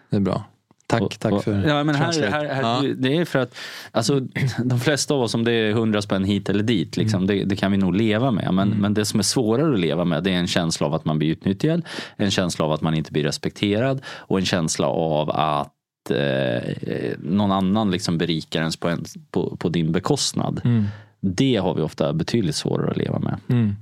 det 0.09 0.15
är 0.15 0.19
bra. 0.21 0.43
Tack, 0.87 1.01
Och- 1.01 1.19
tack 1.19 1.31
och- 1.33 1.43
för 1.43 1.67
ja, 1.67 1.83
men 1.83 1.95
här, 1.95 2.29
här, 2.31 2.45
här, 2.45 2.61
Ja. 2.61 2.83
Det 2.97 3.17
är 3.17 3.25
för 3.25 3.39
att 3.39 3.55
alltså, 3.91 4.19
de 4.65 4.79
flesta 4.79 5.13
av 5.13 5.21
oss, 5.21 5.33
om 5.35 5.43
det 5.43 5.51
är 5.51 5.73
hundra 5.73 6.01
spänn 6.01 6.23
hit 6.23 6.49
eller 6.49 6.63
dit, 6.63 6.97
liksom, 6.97 7.27
det, 7.27 7.43
det 7.43 7.55
kan 7.55 7.71
vi 7.71 7.77
nog 7.77 7.95
leva 7.95 8.31
med. 8.31 8.53
Men, 8.53 8.67
Mm. 8.67 8.79
men 8.81 8.93
det 8.93 9.05
som 9.05 9.19
är 9.19 9.23
svårare 9.23 9.73
att 9.73 9.79
leva 9.79 10.05
med 10.05 10.23
det 10.23 10.31
är 10.31 10.35
en 10.37 10.47
känsla 10.47 10.87
av 10.87 10.93
att 10.93 11.05
man 11.05 11.17
blir 11.19 11.29
utnyttjad, 11.29 11.81
en 12.15 12.31
känsla 12.31 12.65
av 12.65 12.71
att 12.71 12.81
man 12.81 12.93
inte 12.93 13.11
blir 13.11 13.23
respekterad 13.23 14.01
och 14.07 14.39
en 14.39 14.45
känsla 14.45 14.87
av 14.87 15.29
att 15.29 15.73
eh, 16.11 17.17
någon 17.19 17.51
annan 17.51 17.91
liksom 17.91 18.17
berikar 18.17 18.59
ens 18.59 18.77
på, 18.77 18.89
en, 18.89 19.05
på, 19.31 19.57
på 19.57 19.69
din 19.69 19.91
bekostnad. 19.91 20.61
Mm. 20.63 20.85
Det 21.19 21.55
har 21.55 21.75
vi 21.75 21.81
ofta 21.81 22.13
betydligt 22.13 22.55
svårare 22.55 22.91
att 22.91 22.97
leva 22.97 23.19
med. 23.19 23.39
Mm. 23.49 23.75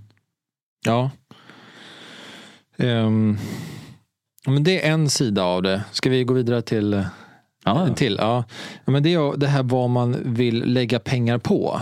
Ja. 0.85 1.11
Ehm, 2.77 3.37
men 4.45 4.63
det 4.63 4.87
är 4.87 4.91
en 4.93 5.09
sida 5.09 5.43
av 5.43 5.63
det. 5.63 5.83
Ska 5.91 6.09
vi 6.09 6.23
gå 6.23 6.33
vidare 6.33 6.61
till 6.61 7.03
Ja, 7.63 7.87
En 7.87 7.95
till, 7.95 8.17
ja. 8.19 8.43
Ja, 8.85 8.91
Men 8.91 9.03
det 9.03 9.13
är 9.13 9.37
det 9.37 9.47
här 9.47 9.63
vad 9.63 9.89
man 9.89 10.17
vill 10.23 10.73
lägga 10.73 10.99
pengar 10.99 11.37
på. 11.37 11.81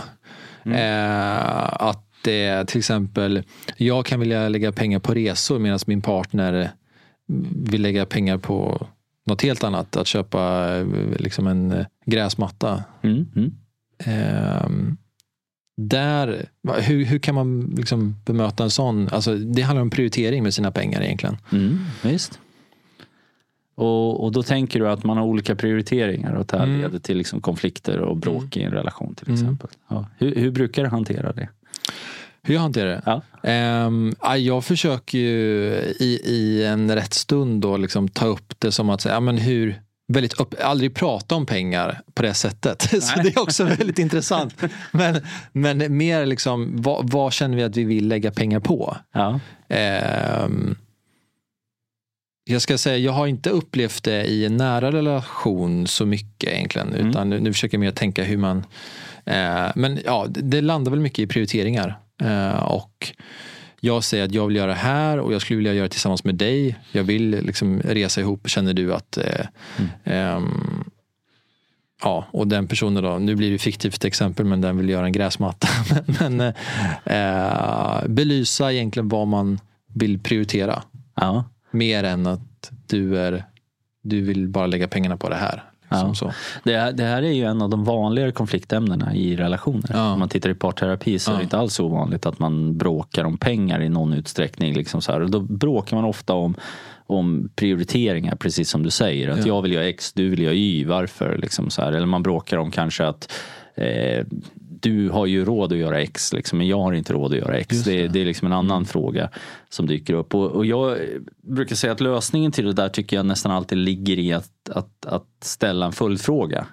Mm. 0.64 0.78
Eh, 0.78 1.82
att 1.82 2.06
det 2.22 2.68
till 2.68 2.78
exempel, 2.78 3.42
jag 3.76 4.06
kan 4.06 4.20
vilja 4.20 4.48
lägga 4.48 4.72
pengar 4.72 4.98
på 4.98 5.14
resor 5.14 5.58
medan 5.58 5.78
min 5.86 6.02
partner 6.02 6.70
vill 7.54 7.82
lägga 7.82 8.06
pengar 8.06 8.38
på 8.38 8.86
något 9.30 9.42
helt 9.42 9.64
annat. 9.64 9.96
Att 9.96 10.06
köpa 10.06 10.68
eh, 10.78 10.86
liksom 11.18 11.46
en 11.46 11.72
eh, 11.72 11.86
gräsmatta. 12.06 12.84
Mm, 13.02 13.26
mm. 13.36 13.52
Ehm, 14.04 14.96
där, 15.76 16.46
hur, 16.80 17.04
hur 17.04 17.18
kan 17.18 17.34
man 17.34 17.74
liksom 17.76 18.16
bemöta 18.26 18.64
en 18.64 18.70
sån? 18.70 19.08
Alltså, 19.08 19.34
det 19.34 19.62
handlar 19.62 19.82
om 19.82 19.90
prioritering 19.90 20.42
med 20.42 20.54
sina 20.54 20.70
pengar 20.70 21.02
egentligen. 21.02 21.36
Mm, 21.52 21.78
visst. 22.02 22.38
Och, 23.74 24.24
och 24.24 24.32
då 24.32 24.42
tänker 24.42 24.80
du 24.80 24.88
att 24.88 25.04
man 25.04 25.16
har 25.16 25.24
olika 25.24 25.54
prioriteringar 25.56 26.32
och 26.34 26.40
att 26.40 26.48
det 26.48 26.58
här 26.58 26.64
Mm. 26.66 26.80
leder 26.80 26.98
till 26.98 27.18
liksom 27.18 27.40
konflikter 27.40 27.98
och 27.98 28.16
bråk 28.16 28.56
i 28.56 28.62
en 28.62 28.72
relation 28.72 29.14
till 29.14 29.28
Mm. 29.28 29.40
exempel. 29.40 29.68
Ja. 29.88 30.06
Hur, 30.18 30.34
hur 30.34 30.50
brukar 30.50 30.82
du 30.82 30.88
hantera 30.88 31.32
det? 31.32 31.48
Hur 32.42 32.54
jag 32.54 32.60
hanterar 32.60 32.90
det? 32.90 33.02
Ja. 33.06 33.22
Ja, 34.22 34.36
jag 34.36 34.64
försöker 34.64 35.18
ju 35.18 35.72
i, 35.98 36.20
i 36.24 36.64
en 36.64 36.94
rätt 36.94 37.14
stund 37.14 37.62
då 37.62 37.76
liksom 37.76 38.08
ta 38.08 38.26
upp 38.26 38.54
det 38.58 38.72
som 38.72 38.90
att 38.90 39.00
säga, 39.00 39.14
ja, 39.14 39.20
men 39.20 39.38
hur, 39.38 39.80
väldigt 40.08 40.40
upp, 40.40 40.54
aldrig 40.62 40.94
prata 40.94 41.34
om 41.34 41.46
pengar 41.46 42.00
på 42.14 42.22
det 42.22 42.34
sättet. 42.34 42.82
Så 43.02 43.22
det 43.22 43.28
är 43.28 43.38
också 43.38 43.64
väldigt 43.64 43.98
intressant. 44.08 44.54
Men, 44.92 45.20
men 45.52 45.96
mer 45.96 46.26
liksom, 46.26 46.82
vad, 46.82 47.10
vad 47.10 47.32
känner 47.32 47.56
vi 47.56 47.62
att 47.62 47.76
vi 47.76 47.84
vill 47.84 48.08
lägga 48.08 48.30
pengar 48.30 48.60
på? 48.60 48.96
Ja. 49.12 49.40
Ehm, 49.68 50.76
jag 52.44 52.62
ska 52.62 52.78
säga, 52.78 52.96
jag 52.96 53.12
har 53.12 53.26
inte 53.26 53.50
upplevt 53.50 54.04
det 54.04 54.24
i 54.24 54.44
en 54.44 54.56
nära 54.56 54.92
relation 54.92 55.86
så 55.86 56.06
mycket 56.06 56.50
egentligen. 56.52 56.94
Mm. 56.94 57.08
Utan 57.08 57.30
nu, 57.30 57.40
nu 57.40 57.52
försöker 57.52 57.76
jag 57.76 57.80
mer 57.80 57.90
tänka 57.90 58.24
hur 58.24 58.36
man... 58.36 58.64
Eh, 59.24 59.66
men 59.74 59.98
ja, 60.04 60.26
det 60.28 60.60
landar 60.60 60.90
väl 60.90 61.00
mycket 61.00 61.18
i 61.18 61.26
prioriteringar. 61.26 61.98
Eh, 62.20 62.62
och 62.62 63.12
jag 63.80 64.04
säger 64.04 64.24
att 64.24 64.34
jag 64.34 64.46
vill 64.46 64.56
göra 64.56 64.66
det 64.66 64.74
här 64.74 65.18
och 65.20 65.34
jag 65.34 65.42
skulle 65.42 65.56
vilja 65.56 65.74
göra 65.74 65.84
det 65.84 65.90
tillsammans 65.90 66.24
med 66.24 66.34
dig. 66.34 66.78
Jag 66.92 67.04
vill 67.04 67.30
liksom 67.30 67.80
resa 67.80 68.20
ihop. 68.20 68.48
Känner 68.48 68.74
du 68.74 68.94
att... 68.94 69.18
Eh, 69.18 69.46
ehm, 70.04 70.84
Ja, 72.02 72.26
och 72.32 72.48
den 72.48 72.68
personen 72.68 73.02
då, 73.02 73.18
nu 73.18 73.34
blir 73.36 73.50
det 73.50 73.58
fiktivt 73.58 74.04
exempel, 74.04 74.46
men 74.46 74.60
den 74.60 74.76
vill 74.76 74.88
göra 74.88 75.06
en 75.06 75.12
gräsmatta. 75.12 75.68
men 76.20 76.40
eh, 77.04 78.08
belysa 78.08 78.72
egentligen 78.72 79.08
vad 79.08 79.28
man 79.28 79.60
vill 79.94 80.18
prioritera. 80.18 80.82
Ja. 81.14 81.44
Mer 81.70 82.04
än 82.04 82.26
att 82.26 82.70
du, 82.86 83.18
är, 83.18 83.44
du 84.02 84.20
vill 84.20 84.48
bara 84.48 84.66
lägga 84.66 84.88
pengarna 84.88 85.16
på 85.16 85.28
det 85.28 85.36
här. 85.36 85.69
Liksom 85.90 86.28
Ja. 86.28 86.32
Det, 86.64 86.76
här- 86.76 86.92
det 86.92 87.02
här 87.04 87.22
är 87.22 87.32
ju 87.32 87.44
en 87.44 87.62
av 87.62 87.70
de 87.70 87.84
vanligare 87.84 88.32
konfliktämnena 88.32 89.14
i 89.14 89.36
relationer. 89.36 89.90
Ja. 89.94 90.12
Om 90.12 90.18
man 90.18 90.28
tittar 90.28 90.50
i 90.50 90.54
parterapi 90.54 91.18
så 91.18 91.30
är 91.30 91.34
det 91.34 91.38
Ja. 91.40 91.42
inte 91.42 91.58
alls 91.58 91.80
ovanligt 91.80 92.26
att 92.26 92.38
man 92.38 92.78
bråkar 92.78 93.24
om 93.24 93.36
pengar 93.38 93.82
i 93.82 93.88
någon 93.88 94.12
utsträckning. 94.12 94.74
Liksom 94.74 95.02
så 95.02 95.12
här. 95.12 95.20
Och 95.20 95.30
då 95.30 95.40
bråkar 95.40 95.96
man 95.96 96.04
ofta 96.04 96.32
om, 96.34 96.54
om 97.06 97.50
prioriteringar, 97.56 98.36
precis 98.36 98.70
som 98.70 98.82
du 98.82 98.90
säger. 98.90 99.28
Att 99.28 99.38
Ja. 99.38 99.46
jag 99.46 99.62
vill 99.62 99.72
göra 99.72 99.84
X, 99.88 100.12
du 100.12 100.28
vill 100.28 100.42
göra 100.42 100.54
Y, 100.54 100.84
varför? 100.84 101.38
Liksom 101.38 101.70
så 101.70 101.82
här. 101.82 101.92
Eller 101.92 102.06
man 102.06 102.22
bråkar 102.22 102.56
om 102.58 102.70
kanske 102.70 103.06
att 103.06 103.32
eh, 103.74 104.24
du 104.82 105.08
har 105.08 105.26
ju 105.26 105.44
råd 105.44 105.72
att 105.72 105.78
göra 105.78 106.00
X, 106.00 106.32
liksom, 106.32 106.58
men 106.58 106.66
jag 106.66 106.80
har 106.80 106.92
inte 106.92 107.12
råd 107.12 107.32
att 107.32 107.38
göra 107.38 107.56
X. 107.56 107.82
Det, 107.84 108.02
det. 108.02 108.08
det 108.08 108.20
är 108.20 108.24
liksom 108.24 108.46
en 108.46 108.52
annan 108.52 108.84
fråga 108.84 109.30
som 109.68 109.86
dyker 109.86 110.14
upp. 110.14 110.34
Och, 110.34 110.46
och 110.46 110.66
jag 110.66 110.98
brukar 111.42 111.76
säga 111.76 111.92
att 111.92 112.00
lösningen 112.00 112.52
till 112.52 112.64
det 112.64 112.72
där 112.72 112.88
tycker 112.88 113.16
jag 113.16 113.26
nästan 113.26 113.52
alltid 113.52 113.78
ligger 113.78 114.18
i 114.18 114.32
att, 114.32 114.70
att, 114.70 115.06
att 115.06 115.26
ställa 115.42 115.86
en 115.86 115.92
följdfråga. 115.92 116.66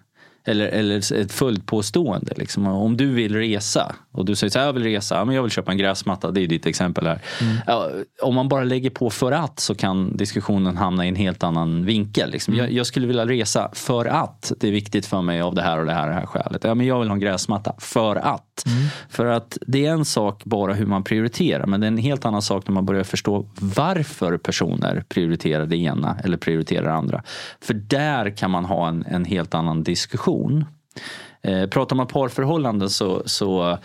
Eller, 0.46 0.66
eller 0.66 1.14
ett 1.14 1.32
följdpåstående. 1.32 2.34
Liksom. 2.38 2.68
Om 2.68 2.98
du 2.98 3.14
vill 3.14 3.36
resa 3.36 3.96
och 4.18 4.26
du 4.26 4.36
säger 4.36 4.52
så 4.52 4.60
här, 4.60 4.66
jag 4.66 4.74
vill 4.74 4.84
resa, 4.84 5.26
men 5.26 5.36
jag 5.36 5.42
vill 5.42 5.52
köpa 5.52 5.72
en 5.72 5.78
gräsmatta, 5.78 6.32
det 6.32 6.42
är 6.42 6.48
ditt 6.48 6.66
exempel 6.66 7.08
här. 7.08 7.22
Ja, 7.68 7.90
om 8.22 8.36
man 8.36 8.50
bara 8.50 8.64
lägger 8.64 8.90
på 8.90 9.10
för 9.10 9.32
att 9.32 9.60
så 9.60 9.76
kan 9.76 10.18
diskussionen 10.18 10.78
hamna 10.78 11.06
i 11.06 11.10
en 11.10 11.16
helt 11.16 11.44
annan 11.44 11.86
vinkel. 11.86 12.32
Liksom. 12.32 12.56
Jag, 12.56 12.72
jag 12.72 12.86
skulle 12.86 13.08
vilja 13.08 13.26
resa 13.26 13.70
för 13.74 14.06
att 14.06 14.52
det 14.60 14.68
är 14.68 14.72
viktigt 14.72 15.06
för 15.06 15.22
mig 15.22 15.42
av 15.42 15.56
det 15.56 15.62
här 15.62 15.80
och 15.80 15.86
det 15.86 15.94
här, 15.94 16.08
och 16.08 16.14
det 16.14 16.20
här 16.20 16.26
skälet. 16.26 16.64
Ja, 16.64 16.76
men 16.76 16.86
jag 16.86 17.00
vill 17.00 17.08
ha 17.08 17.14
en 17.14 17.20
gräsmatta 17.20 17.74
för 17.78 18.16
att. 18.16 18.44
För 19.10 19.26
att 19.26 19.58
det 19.68 19.86
är 19.86 19.92
en 19.92 20.06
sak 20.06 20.44
bara 20.46 20.74
hur 20.74 20.86
man 20.86 21.04
prioriterar 21.04 21.66
men 21.66 21.80
det 21.80 21.86
är 21.86 21.92
en 21.92 21.98
helt 21.98 22.26
annan 22.26 22.42
sak 22.42 22.68
när 22.68 22.74
man 22.74 22.86
börjar 22.86 23.04
förstå 23.04 23.50
varför 23.60 24.38
personer 24.38 25.04
prioriterar 25.10 25.66
det 25.66 25.78
ena 25.78 26.18
eller 26.24 26.38
prioriterar 26.38 26.84
det 26.84 26.94
andra. 26.94 27.24
För 27.62 27.74
där 27.74 28.38
kan 28.38 28.52
man 28.52 28.66
ha 28.66 28.88
en, 28.88 29.06
en 29.06 29.26
helt 29.26 29.54
annan 29.54 29.84
diskussion. 29.84 30.66
Eh, 31.42 31.68
pratar 31.70 31.96
man 31.96 32.08
parförhållanden 32.08 32.90
så, 32.90 33.22
så 33.26 33.78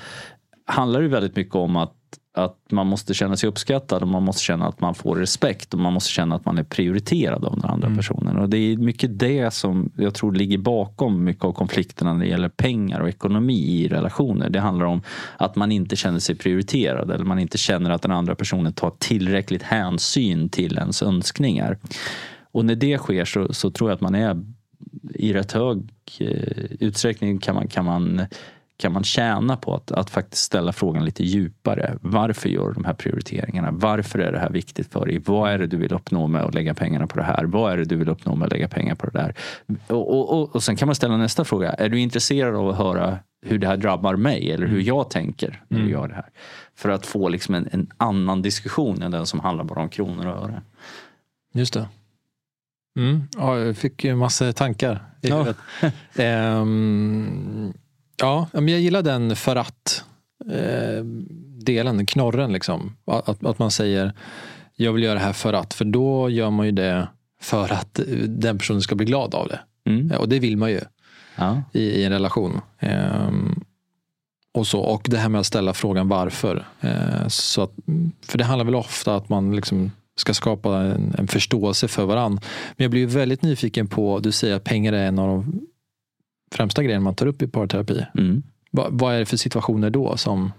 handlar 0.66 1.02
det 1.02 1.09
väldigt 1.09 1.37
mycket 1.37 1.54
om 1.54 1.76
att, 1.76 1.94
att 2.35 2.59
man 2.71 2.87
måste 2.87 3.14
känna 3.14 3.37
sig 3.37 3.49
uppskattad 3.49 4.02
och 4.02 4.09
man 4.09 4.23
måste 4.23 4.42
känna 4.42 4.66
att 4.66 4.80
man 4.80 4.94
får 4.94 5.16
respekt 5.16 5.75
och 5.75 5.80
man 5.80 5.92
måste 5.92 6.11
känna 6.11 6.35
att 6.35 6.44
man 6.44 6.59
är 6.59 6.62
prioriterad 6.62 7.44
av 7.44 7.61
den 7.61 7.71
andra 7.71 7.97
personen. 7.97 8.38
Och 8.38 8.49
det 8.49 8.56
är 8.56 8.76
mycket 8.76 9.18
det 9.18 9.54
som 9.54 9.90
jag 9.97 10.14
tror 10.14 10.32
ligger 10.32 10.59
bakom 10.59 11.25
mycket 11.25 11.44
av 11.44 11.52
konflikterna 11.52 12.12
när 12.12 12.21
det 12.21 12.30
gäller 12.30 12.49
pengar 12.49 13.00
och 13.00 13.09
ekonomi 13.09 13.82
i 13.82 13.88
relationer. 13.88 14.50
Det 14.50 14.61
handlar 14.61 14.87
om 14.87 15.02
att 15.37 15.56
man 15.56 15.73
inte 15.73 15.97
känner 15.97 16.18
sig 16.18 16.35
prioriterad 16.35 17.11
eller 17.11 17.25
man 17.25 17.38
inte 17.38 17.59
känner 17.59 17.90
att 17.90 18.02
den 18.02 18.12
andra 18.12 18.35
personen 18.35 18.73
tar 18.73 18.92
tillräckligt 18.99 19.62
hänsyn 19.62 20.49
till 20.49 20.78
ens 20.78 21.02
önskningar. 21.02 21.78
Och 22.52 22.64
när 22.64 22.75
det 22.75 22.99
sker 22.99 23.25
så, 23.25 23.52
så 23.52 23.71
tror 23.71 23.90
jag 23.90 23.94
att 23.94 24.00
man 24.00 24.14
är 24.14 24.44
i 25.14 25.32
rätt 25.32 25.52
hög 25.52 25.91
utsträckning 26.21 27.38
kan 27.38 27.54
man, 27.54 27.69
kan 27.69 27.85
man, 27.85 28.26
kan 28.76 28.92
man 28.92 29.04
tjäna 29.04 29.57
på 29.57 29.75
att, 29.75 29.92
att 29.92 30.11
faktiskt 30.11 30.42
ställa 30.42 30.73
frågan 30.73 31.04
lite 31.04 31.25
djupare. 31.25 31.99
Varför 32.00 32.49
gör 32.49 32.69
du 32.69 32.73
de 32.73 32.85
här 32.85 32.95
prioriteringarna? 32.95 33.71
Varför 33.71 34.19
är 34.19 34.33
det 34.33 34.38
här 34.38 34.50
viktigt 34.50 34.92
för 34.92 35.07
dig? 35.07 35.19
Vad 35.19 35.50
är 35.50 35.59
det 35.59 35.66
du 35.66 35.76
vill 35.76 35.92
uppnå 35.92 36.26
med 36.26 36.42
att 36.42 36.54
lägga 36.54 36.75
pengarna 36.75 37.07
på 37.07 37.16
det 37.16 37.23
här? 37.23 37.45
Vad 37.45 37.73
är 37.73 37.76
det 37.76 37.85
du 37.85 37.97
vill 37.97 38.09
uppnå 38.09 38.35
med 38.35 38.47
att 38.47 38.52
lägga 38.52 38.69
pengar 38.69 38.95
på 38.95 39.07
det 39.07 39.19
där? 39.19 39.35
Och, 39.87 40.11
och, 40.11 40.40
och, 40.40 40.54
och 40.54 40.62
sen 40.62 40.76
kan 40.76 40.87
man 40.88 40.95
ställa 40.95 41.16
nästa 41.16 41.45
fråga. 41.45 41.73
Är 41.73 41.88
du 41.88 42.00
intresserad 42.00 42.54
av 42.54 42.69
att 42.69 42.76
höra 42.76 43.19
hur 43.47 43.59
det 43.59 43.66
här 43.66 43.76
drabbar 43.76 44.16
mig 44.16 44.50
eller 44.52 44.66
hur 44.66 44.81
jag 44.81 45.11
tänker 45.11 45.62
när 45.69 45.81
du 45.81 45.90
gör 45.90 46.09
det 46.09 46.14
här? 46.14 46.28
För 46.75 46.88
att 46.88 47.07
få 47.07 47.28
liksom 47.28 47.54
en, 47.54 47.69
en 47.73 47.90
annan 47.97 48.42
diskussion 48.42 49.02
än 49.02 49.11
den 49.11 49.26
som 49.26 49.40
handlar 49.40 49.64
bara 49.64 49.81
om 49.81 49.88
kronor 49.88 50.26
och 50.26 50.45
öre. 50.45 50.62
Just 51.54 51.75
det. 51.75 51.88
Mm. 52.96 53.28
Ja, 53.37 53.58
jag 53.58 53.76
fick 53.76 54.04
ju 54.04 54.14
massa 54.16 54.52
tankar 54.52 55.02
i 55.22 55.28
Ja. 55.28 55.37
huvudet. 55.38 55.56
Ehm, 56.16 57.72
ja, 58.16 58.49
men 58.52 58.68
jag 58.68 58.80
gillar 58.80 59.02
den 59.02 59.37
för 59.37 59.56
att 59.56 60.04
eh, 60.52 61.04
delen, 61.64 62.06
knorren 62.06 62.52
liksom. 62.52 62.96
Att, 63.06 63.44
att 63.44 63.58
man 63.58 63.70
säger 63.70 64.12
jag 64.76 64.92
vill 64.92 65.02
göra 65.02 65.14
det 65.14 65.25
här 65.25 65.32
för 65.32 65.52
att, 65.52 65.75
för 65.75 65.84
då 65.84 66.30
gör 66.30 66.50
man 66.50 66.66
ju 66.66 66.72
det 66.72 67.08
för 67.40 67.72
att 67.72 67.99
eh, 67.99 68.04
den 68.28 68.58
personen 68.58 68.82
ska 68.82 68.94
bli 68.94 69.06
glad 69.06 69.34
av 69.34 69.49
det. 69.49 69.61
Mm. 69.90 70.11
Och 70.20 70.28
det 70.28 70.38
vill 70.38 70.56
man 70.56 70.70
ju 70.70 70.80
Ja. 71.37 71.62
i, 71.72 71.80
i 71.82 72.04
en 72.04 72.12
relation. 72.12 72.61
Ehm, 72.78 73.64
och, 74.54 74.66
så, 74.66 74.80
och 74.80 75.06
det 75.11 75.16
här 75.18 75.28
med 75.28 75.38
att 75.40 75.46
ställa 75.46 75.75
frågan 75.75 76.08
varför. 76.08 76.66
Eh, 76.80 77.28
så 77.28 77.62
att, 77.62 77.72
för 78.26 78.38
det 78.38 78.44
handlar 78.44 78.64
väl 78.64 78.75
ofta 78.75 79.16
att 79.16 79.28
man 79.28 79.56
liksom 79.56 79.90
ska 80.16 80.35
skapa 80.35 80.76
en, 80.76 81.14
en 81.19 81.28
förståelse 81.28 81.88
för 81.88 82.04
varandra. 82.04 82.42
Men 82.76 82.85
jag 82.85 82.90
blir 82.90 83.07
väldigt 83.07 83.42
nyfiken 83.42 83.87
på, 83.88 84.19
du 84.19 84.33
säger 84.33 84.54
att 84.57 84.64
pengar 84.64 84.92
är 84.92 85.07
en 85.07 85.19
av 85.19 85.28
de 85.28 85.61
främsta 86.54 86.83
grejerna 86.83 87.04
man 87.04 87.14
tar 87.14 87.26
upp 87.26 87.42
i 87.42 87.47
parterapi. 87.49 88.07
Mm. 88.19 88.42
Va, 88.71 88.87
vad 88.90 89.14
är 89.14 89.19
det 89.19 89.26
för 89.26 89.37
situationer 89.37 89.90
då? 89.90 90.16
som 90.16 90.52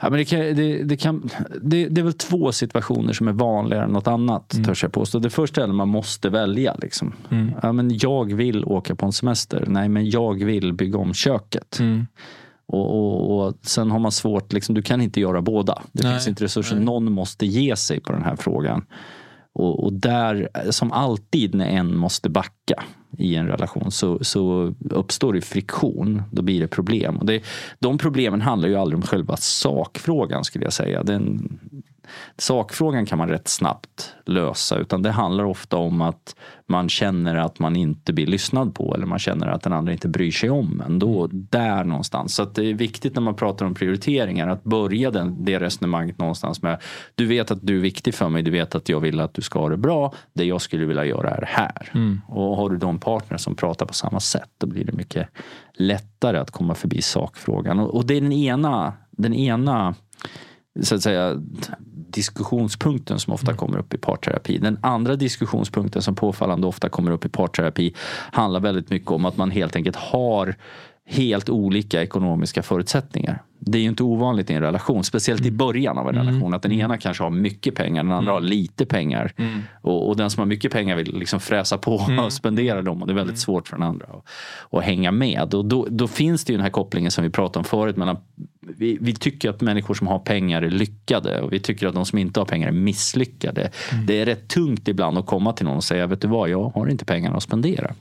Ja, 0.00 0.10
men 0.10 0.18
det, 0.18 0.24
kan, 0.24 0.40
det, 0.40 0.82
det, 0.82 0.96
kan, 0.96 1.30
det, 1.62 1.88
det 1.88 2.00
är 2.00 2.02
väl 2.02 2.12
två 2.12 2.52
situationer 2.52 3.12
som 3.12 3.28
är 3.28 3.32
vanligare 3.32 3.84
än 3.84 3.90
något 3.90 4.06
annat, 4.06 4.54
Mm. 4.54 4.64
törs 4.64 4.82
jag 4.82 4.92
påstå. 4.92 5.18
Det 5.18 5.30
första 5.30 5.62
är 5.62 5.66
när 5.66 5.74
man 5.74 5.88
måste 5.88 6.28
välja. 6.28 6.74
Liksom. 6.82 7.12
Mm. 7.30 7.52
Ja, 7.62 7.72
men 7.72 7.98
jag 7.98 8.34
vill 8.34 8.64
åka 8.64 8.94
på 8.94 9.06
en 9.06 9.12
semester. 9.12 9.64
Nej, 9.68 9.88
men 9.88 10.10
jag 10.10 10.44
vill 10.44 10.72
bygga 10.72 10.98
om 10.98 11.14
köket. 11.14 11.78
Mm. 11.80 12.06
Och, 12.68 12.90
och, 12.90 13.46
och 13.46 13.54
Sen 13.62 13.90
har 13.90 13.98
man 13.98 14.12
svårt, 14.12 14.52
liksom, 14.52 14.74
du 14.74 14.82
kan 14.82 15.00
inte 15.00 15.20
göra 15.20 15.42
båda. 15.42 15.82
Det 15.92 16.02
Nej, 16.02 16.12
finns 16.12 16.28
inte 16.28 16.44
resurser. 16.44 16.76
nej. 16.76 16.84
Någon 16.84 17.12
måste 17.12 17.46
ge 17.46 17.76
sig 17.76 18.00
på 18.00 18.12
den 18.12 18.22
här 18.22 18.36
frågan. 18.36 18.84
Och, 19.52 19.84
och 19.84 19.92
där, 19.92 20.48
som 20.70 20.92
alltid 20.92 21.54
när 21.54 21.66
en 21.66 21.96
måste 21.96 22.28
backa 22.30 22.84
i 23.18 23.34
en 23.34 23.46
relation 23.46 23.90
så, 23.90 24.24
så 24.24 24.74
uppstår 24.90 25.32
det 25.32 25.40
friktion. 25.40 26.22
Då 26.32 26.42
blir 26.42 26.60
det 26.60 26.68
problem. 26.68 27.16
Och 27.16 27.26
det, 27.26 27.42
de 27.78 27.98
problemen 27.98 28.40
handlar 28.40 28.68
ju 28.68 28.76
aldrig 28.76 28.96
om 28.96 29.02
själva 29.02 29.36
sakfrågan 29.36 30.44
skulle 30.44 30.64
jag 30.64 30.72
säga. 30.72 31.02
Den, 31.02 31.58
sakfrågan 32.38 33.06
kan 33.06 33.18
man 33.18 33.28
rätt 33.28 33.48
snabbt 33.48 34.14
lösa. 34.26 34.78
Utan 34.78 35.02
det 35.02 35.10
handlar 35.10 35.44
ofta 35.44 35.76
om 35.76 36.00
att 36.00 36.36
man 36.68 36.88
känner 36.88 37.36
att 37.36 37.58
man 37.58 37.76
inte 37.76 38.12
blir 38.12 38.26
lyssnad 38.26 38.74
på 38.74 38.94
eller 38.94 39.06
man 39.06 39.18
känner 39.18 39.46
att 39.46 39.62
den 39.62 39.72
andra 39.72 39.92
inte 39.92 40.08
bryr 40.08 40.30
sig 40.30 40.50
om 40.50 40.82
en. 40.86 40.98
Då, 40.98 41.28
där 41.32 41.84
någonstans. 41.84 42.34
Så 42.34 42.42
att 42.42 42.54
det 42.54 42.64
är 42.64 42.74
viktigt 42.74 43.14
när 43.14 43.22
man 43.22 43.34
pratar 43.34 43.66
om 43.66 43.74
prioriteringar 43.74 44.48
att 44.48 44.64
börja 44.64 45.10
den, 45.10 45.44
det 45.44 45.58
resonemanget 45.60 46.18
någonstans 46.18 46.62
med 46.62 46.82
du 47.14 47.26
vet 47.26 47.50
att 47.50 47.58
du 47.62 47.76
är 47.76 47.80
viktig 47.80 48.14
för 48.14 48.28
mig, 48.28 48.42
du 48.42 48.50
vet 48.50 48.74
att 48.74 48.88
jag 48.88 49.00
vill 49.00 49.20
att 49.20 49.34
du 49.34 49.42
ska 49.42 49.58
ha 49.58 49.68
det 49.68 49.76
bra. 49.76 50.14
Det 50.32 50.44
jag 50.44 50.60
skulle 50.60 50.86
vilja 50.86 51.04
göra 51.04 51.30
är 51.30 51.44
här. 51.46 51.90
Och 52.28 52.56
har 52.56 52.70
du 52.70 52.76
de 52.76 52.98
partner 52.98 53.38
som 53.38 53.54
pratar 53.54 53.86
på 53.86 53.94
samma 53.94 54.20
sätt 54.20 54.50
då 54.58 54.66
blir 54.66 54.84
det 54.84 54.92
mycket 54.92 55.28
lättare 55.74 56.38
att 56.38 56.50
komma 56.50 56.74
förbi 56.74 57.02
sakfrågan. 57.02 57.78
Och, 57.78 57.94
och 57.94 58.06
det 58.06 58.16
är 58.16 58.20
den 58.20 58.32
ena, 58.32 58.92
den 59.10 59.34
ena 59.34 59.94
så 60.82 60.94
att 60.94 61.02
säga, 61.02 61.42
diskussionspunkten 62.08 63.18
som 63.18 63.32
ofta 63.32 63.54
kommer 63.54 63.78
upp 63.78 63.94
i 63.94 63.98
parterapi. 63.98 64.58
Den 64.58 64.78
andra 64.80 65.16
diskussionspunkten 65.16 66.02
som 66.02 66.14
påfallande 66.14 66.66
ofta 66.66 66.88
kommer 66.88 67.10
upp 67.10 67.24
i 67.24 67.28
parterapi 67.28 67.94
handlar 68.32 68.60
väldigt 68.60 68.90
mycket 68.90 69.10
om 69.10 69.24
att 69.24 69.36
man 69.36 69.50
helt 69.50 69.76
enkelt 69.76 69.96
har 69.96 70.56
helt 71.08 71.48
olika 71.48 72.02
ekonomiska 72.02 72.62
förutsättningar. 72.62 73.42
Det 73.58 73.78
är 73.78 73.82
ju 73.82 73.88
inte 73.88 74.02
ovanligt 74.02 74.50
i 74.50 74.54
en 74.54 74.60
relation, 74.60 75.04
speciellt 75.04 75.46
i 75.46 75.50
början 75.50 75.98
av 75.98 76.08
en 76.08 76.14
relation. 76.14 76.54
Att 76.54 76.62
den 76.62 76.72
ena 76.72 76.98
kanske 76.98 77.22
har 77.22 77.30
mycket 77.30 77.74
pengar, 77.74 78.02
den 78.02 78.12
andra 78.12 78.32
har 78.32 78.40
lite 78.40 78.86
pengar. 78.86 79.32
Och, 79.82 80.08
och 80.08 80.16
den 80.16 80.30
som 80.30 80.40
har 80.40 80.46
mycket 80.46 80.72
pengar 80.72 80.96
vill 80.96 81.18
liksom 81.18 81.40
fräsa 81.40 81.78
på 81.78 82.00
och 82.24 82.32
spendera 82.32 82.82
dem. 82.82 83.00
Och 83.02 83.06
det 83.06 83.12
är 83.12 83.14
väldigt 83.14 83.38
svårt 83.38 83.68
för 83.68 83.76
den 83.76 83.86
andra 83.86 84.06
att, 84.06 84.24
att 84.78 84.84
hänga 84.84 85.10
med. 85.10 85.54
Och 85.54 85.64
då, 85.64 85.86
då 85.90 86.08
finns 86.08 86.44
det 86.44 86.52
ju 86.52 86.56
den 86.56 86.62
här 86.62 86.70
kopplingen 86.70 87.10
som 87.10 87.24
vi 87.24 87.30
pratade 87.30 87.58
om 87.58 87.64
förut. 87.64 87.96
Mellan, 87.96 88.16
vi, 88.76 88.98
vi 89.00 89.14
tycker 89.14 89.50
att 89.50 89.60
människor 89.60 89.94
som 89.94 90.06
har 90.06 90.18
pengar 90.18 90.62
är 90.62 90.70
lyckade 90.70 91.40
och 91.40 91.52
vi 91.52 91.60
tycker 91.60 91.86
att 91.86 91.94
de 91.94 92.04
som 92.06 92.18
inte 92.18 92.40
har 92.40 92.44
pengar 92.44 92.68
är 92.68 92.72
misslyckade. 92.72 93.70
Det 94.06 94.20
är 94.20 94.26
rätt 94.26 94.48
tungt 94.48 94.88
ibland 94.88 95.18
att 95.18 95.26
komma 95.26 95.52
till 95.52 95.66
någon 95.66 95.76
och 95.76 95.84
säga, 95.84 96.06
vet 96.06 96.20
du 96.20 96.28
vad, 96.28 96.48
jag 96.48 96.68
har 96.74 96.88
inte 96.88 97.04
pengarna 97.04 97.36
att 97.36 97.42
spendera. 97.42 97.94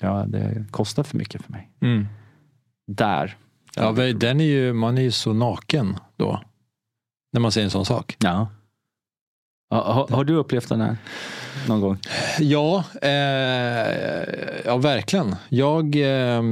Ja, 0.00 0.24
det 0.28 0.64
kostar 0.70 1.02
för 1.02 1.16
mycket 1.16 1.42
för 1.42 1.52
mig. 1.52 1.70
Mm. 1.80 2.06
Där. 2.86 3.36
Ja, 3.76 3.92
den 3.92 4.40
är 4.40 4.44
ju, 4.44 4.72
man 4.72 4.98
är 4.98 5.02
ju 5.02 5.10
så 5.10 5.32
naken 5.32 5.96
då. 6.16 6.42
När 7.32 7.40
man 7.40 7.52
säger 7.52 7.64
en 7.64 7.70
sån 7.70 7.84
sak. 7.84 8.16
Ja. 8.18 8.48
Har, 9.70 10.08
har 10.08 10.24
du 10.24 10.34
upplevt 10.34 10.68
den 10.68 10.80
här 10.80 10.96
någon 11.68 11.80
gång? 11.80 11.98
Ja, 12.38 12.84
eh, 13.02 13.10
ja 14.64 14.76
verkligen. 14.76 15.36
Jag, 15.48 15.96
eh, 15.96 16.42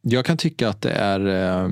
jag 0.00 0.24
kan 0.24 0.36
tycka 0.36 0.68
att 0.68 0.82
det 0.82 0.92
är... 0.92 1.26
Eh, 1.26 1.70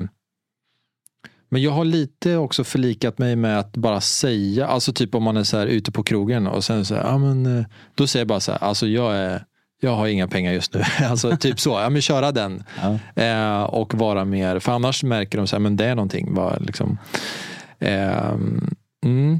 men 1.49 1.61
jag 1.61 1.71
har 1.71 1.85
lite 1.85 2.37
också 2.37 2.63
förlikat 2.63 3.17
mig 3.17 3.35
med 3.35 3.59
att 3.59 3.77
bara 3.77 4.01
säga, 4.01 4.67
alltså 4.67 4.93
typ 4.93 5.15
om 5.15 5.23
man 5.23 5.37
är 5.37 5.43
så 5.43 5.57
här 5.57 5.67
ute 5.67 5.91
på 5.91 6.03
krogen 6.03 6.47
och 6.47 6.63
sen 6.63 6.85
så 6.85 6.95
här, 6.95 7.03
ja 7.03 7.17
men, 7.17 7.45
eh, 7.45 7.65
då 7.95 8.07
säger 8.07 8.21
jag 8.21 8.27
bara 8.27 8.39
så 8.39 8.51
här, 8.51 8.63
alltså 8.63 8.87
jag 8.87 9.15
är 9.15 9.45
jag 9.85 9.95
har 9.95 10.07
inga 10.07 10.27
pengar 10.27 10.53
just 10.53 10.73
nu. 10.73 10.83
alltså 11.05 11.37
typ 11.37 11.59
så, 11.59 11.69
ja 11.69 11.89
men 11.89 12.01
köra 12.01 12.31
den. 12.31 12.63
Ja. 12.81 13.23
Eh, 13.23 13.63
och 13.63 13.93
vara 13.93 14.25
mer, 14.25 14.59
för 14.59 14.71
annars 14.71 15.03
märker 15.03 15.37
de 15.37 15.47
så 15.47 15.55
här, 15.55 15.61
men 15.61 15.75
det 15.75 15.85
är 15.85 15.95
någonting. 15.95 16.33
Bara, 16.33 16.57
liksom, 16.57 16.97
eh, 17.79 18.33
mm. 19.05 19.39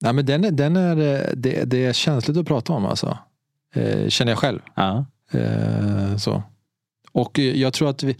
Nej, 0.00 0.12
men 0.12 0.26
den 0.26 0.44
är, 0.44 0.50
den 0.50 0.76
är, 0.76 0.96
det, 1.36 1.64
det 1.64 1.84
är 1.84 1.92
känsligt 1.92 2.36
att 2.36 2.46
prata 2.46 2.72
om 2.72 2.86
alltså. 2.86 3.18
Eh, 3.74 4.08
känner 4.08 4.32
jag 4.32 4.38
själv. 4.38 4.60
Ja. 4.74 5.06
Eh, 5.32 6.16
så. 6.16 6.42
Och 7.12 7.38
jag 7.38 7.72
tror 7.72 7.90
att 7.90 8.02
vi, 8.02 8.16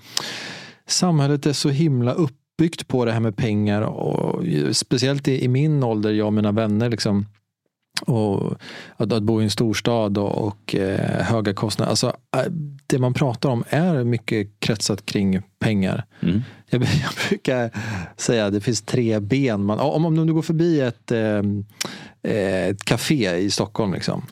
samhället 0.86 1.46
är 1.46 1.52
så 1.52 1.68
himla 1.68 2.12
uppbyggt 2.12 2.88
på 2.88 3.04
det 3.04 3.12
här 3.12 3.20
med 3.20 3.36
pengar. 3.36 3.82
Och 3.82 4.44
speciellt 4.72 5.28
i, 5.28 5.44
i 5.44 5.48
min 5.48 5.82
ålder, 5.82 6.12
jag 6.12 6.26
och 6.26 6.32
mina 6.32 6.52
vänner. 6.52 6.88
Liksom, 6.88 7.26
och 8.02 8.54
att, 8.96 9.12
att, 9.12 9.22
bo 9.22 9.40
i 9.40 9.44
en 9.44 9.50
storstad 9.50 10.18
och, 10.18 10.46
och 10.46 10.74
eh, 10.74 11.22
höga 11.24 11.54
kostnader. 11.54 11.90
Alltså, 11.90 12.06
eh, 12.36 12.52
det 12.86 12.98
man 12.98 13.14
pratar 13.14 13.48
om 13.48 13.64
är 13.68 14.04
mycket 14.04 14.60
kretsat 14.60 15.06
kring 15.06 15.42
pengar. 15.58 16.04
Mm. 16.20 16.42
Jag, 16.70 16.82
jag, 16.82 17.28
brukar 17.28 17.70
säga 18.16 18.46
att 18.46 18.52
det 18.52 18.60
finns 18.60 18.82
tre 18.82 19.20
ben. 19.20 19.64
Man, 19.64 19.80
om, 19.80 20.04
om 20.04 20.26
du 20.26 20.34
går 20.34 20.42
förbi 20.42 20.80
ett, 20.80 21.12
eh, 21.12 21.42
ett 22.68 22.84
café 22.84 23.36
i 23.36 23.50
Stockholm 23.50 23.94
liksom, 23.94 24.22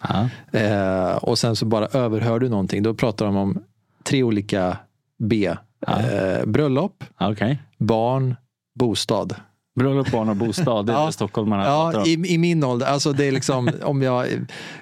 eh, 0.53 1.17
och 1.17 1.39
sen 1.39 1.57
så 1.57 1.67
bara 1.67 1.87
överhör 1.87 2.39
du 2.39 2.49
någonting. 2.49 2.83
Då 2.83 2.95
pratar 2.95 3.27
de 3.27 3.37
om 3.37 3.65
tre 4.05 4.23
olika 4.23 4.77
B. 5.19 5.55
Eh, 5.87 6.47
bröllop, 6.47 7.05
okay. 7.21 7.57
barn, 7.79 8.37
bostad. 8.75 9.35
Bröllop, 9.75 10.11
barn 10.11 10.29
och 10.29 10.37
bostad, 10.37 10.87
det 10.87 10.93
är 10.93 10.97
ja, 10.97 11.13
stockholmarna 11.13 11.65
Ja, 11.65 12.07
i, 12.07 12.13
i, 12.13 12.39
min 12.39 12.65
ålder. 12.65 12.87
Alltså 12.87 13.13
det 13.13 13.25
är 13.25 13.33
liksom 13.33 13.71
om 13.83 14.03
jag 14.03 14.27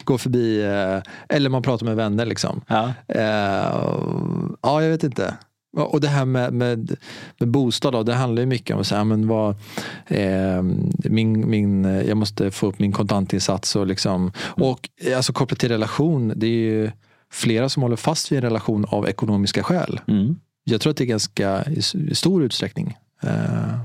går 0.05 0.19
förbi, 0.19 0.63
eh, 0.63 1.37
eller 1.37 1.51
man 1.51 1.63
pratar 1.63 1.87
med 1.87 1.97
vänner 1.97 2.27
liksom. 2.27 2.61
Ja, 2.67 2.93
uh, 3.15 4.51
ja 4.63 4.83
jag 4.83 4.91
vet 4.91 5.05
inte. 5.05 5.35
Och 5.77 6.01
det 6.01 6.09
här 6.09 6.25
med, 6.25 6.53
med, 6.53 6.97
med 7.39 7.49
bostad, 7.49 7.93
då, 7.93 8.03
det 8.03 8.15
handlar 8.15 8.41
ju 8.43 8.47
mycket 8.47 8.77
om 8.77 8.81
att 8.81 9.07
men 9.07 9.29
vad, 9.29 9.57
eh, 10.07 10.63
min, 11.05 11.51
min, 11.51 11.85
jag 11.85 12.17
måste 12.17 12.51
få 12.51 12.67
upp 12.67 12.79
min 12.79 12.93
kontantinsats. 12.93 13.77
Och, 13.77 13.87
liksom, 13.87 14.21
mm. 14.21 14.33
och 14.69 14.89
alltså, 15.17 15.33
kopplat 15.33 15.59
till 15.59 15.69
relation, 15.69 16.33
det 16.37 16.47
är 16.47 16.51
ju 16.51 16.91
flera 17.33 17.69
som 17.69 17.83
håller 17.83 17.97
fast 17.97 18.33
vid 18.33 18.37
en 18.37 18.43
relation 18.43 18.85
av 18.89 19.09
ekonomiska 19.09 19.63
skäl. 19.63 20.01
Mm. 20.09 20.37
Jag 20.65 20.81
tror 20.81 20.91
att 20.91 20.97
det 20.97 21.05
är 21.05 21.07
ganska 21.07 21.65
i, 21.65 21.83
stor 22.15 22.45
utsträckning. 22.45 22.97
Eh, 23.23 23.81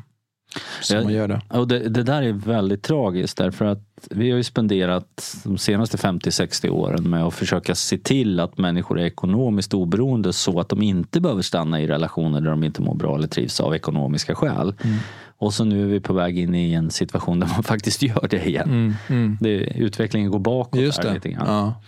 som 0.81 1.03
man 1.03 1.13
gör 1.13 1.27
det. 1.27 1.41
Och 1.49 1.67
det, 1.67 1.79
det, 1.79 2.03
där 2.03 2.21
är 2.21 2.33
väldigt 2.33 2.83
tragiskt 2.83 3.37
därför 3.37 3.65
att 3.65 3.81
vi 4.09 4.31
har 4.31 4.37
ju 4.37 4.43
spenderat 4.43 5.35
de 5.43 5.57
senaste 5.57 5.97
50-60 5.97 6.69
åren 6.69 7.09
med 7.09 7.23
att 7.23 7.33
försöka 7.33 7.75
se 7.75 7.97
till 7.97 8.39
att 8.39 8.57
människor 8.57 8.99
är 8.99 9.05
ekonomiskt 9.05 9.73
oberoende 9.73 10.33
så 10.33 10.59
att 10.59 10.69
de 10.69 10.81
inte 10.81 11.21
behöver 11.21 11.41
stanna 11.41 11.81
i 11.81 11.87
relationer 11.87 12.41
där 12.41 12.49
de 12.49 12.63
inte 12.63 12.81
mår 12.81 12.95
bra 12.95 13.15
eller 13.15 13.27
trivs 13.27 13.59
av 13.59 13.75
ekonomiska 13.75 14.35
skäl. 14.35 14.73
Mm. 14.83 14.97
Och 15.37 15.53
så 15.53 15.63
nu 15.63 15.83
är 15.83 15.87
vi 15.87 15.99
på 15.99 16.13
väg 16.13 16.39
in 16.39 16.55
i 16.55 16.73
en 16.73 16.91
situation 16.91 17.39
där 17.39 17.47
man 17.47 17.63
faktiskt 17.63 18.01
gör 18.01 18.27
det 18.29 18.47
igen. 18.47 18.69
Mm, 18.69 18.93
mm. 19.07 19.37
Det, 19.41 19.57
utvecklingen 19.57 20.31
går 20.31 20.39
bakåt 20.39 20.81
Just 20.81 21.01
det. 21.01 21.13
lite 21.13 21.29
grann. 21.29 21.47
Ja. 21.47 21.81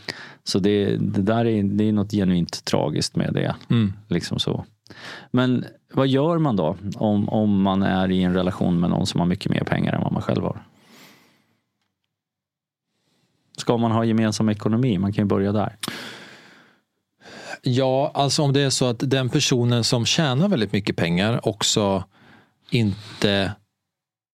Så 0.44 0.60
det, 0.60 0.98
det, 0.98 1.22
där 1.22 1.46
är, 1.46 1.64
det 1.64 1.84
är 1.84 1.92
något 1.92 2.12
genuint 2.12 2.66
tragiskt 2.66 3.16
med 3.16 3.34
det. 3.34 3.56
Mm. 3.70 3.94
Liksom 4.08 4.40
så. 4.40 4.66
Men 5.32 5.66
vad 5.94 6.08
gör 6.08 6.38
man 6.38 6.56
då 6.56 6.78
om, 6.96 7.30
om 7.30 7.62
man 7.62 7.84
är 7.84 8.12
i 8.12 8.24
en 8.24 8.34
relation 8.34 8.80
med 8.80 8.90
någon 8.90 9.08
som 9.08 9.20
har 9.20 9.28
mycket 9.28 9.52
mer 9.52 9.64
pengar 9.64 9.94
än 9.94 10.02
vad 10.02 10.12
man 10.12 10.22
själv 10.22 10.44
har? 10.44 10.64
Ska 13.58 13.78
man 13.78 13.92
ha 13.92 14.06
gemensam 14.06 14.50
ekonomi? 14.50 14.98
Man 14.98 15.14
kan 15.14 15.24
ju 15.24 15.28
börja 15.28 15.52
där. 15.52 15.78
Ja, 17.62 18.12
alltså 18.14 18.44
om 18.44 18.54
det 18.54 18.62
är 18.62 18.70
så 18.70 18.86
att 18.86 19.00
den 19.00 19.30
personen 19.30 19.84
som 19.84 20.06
tjänar 20.06 20.50
väldigt 20.50 20.72
mycket 20.72 20.96
pengar 20.96 21.48
också 21.48 22.04
inte 22.70 23.54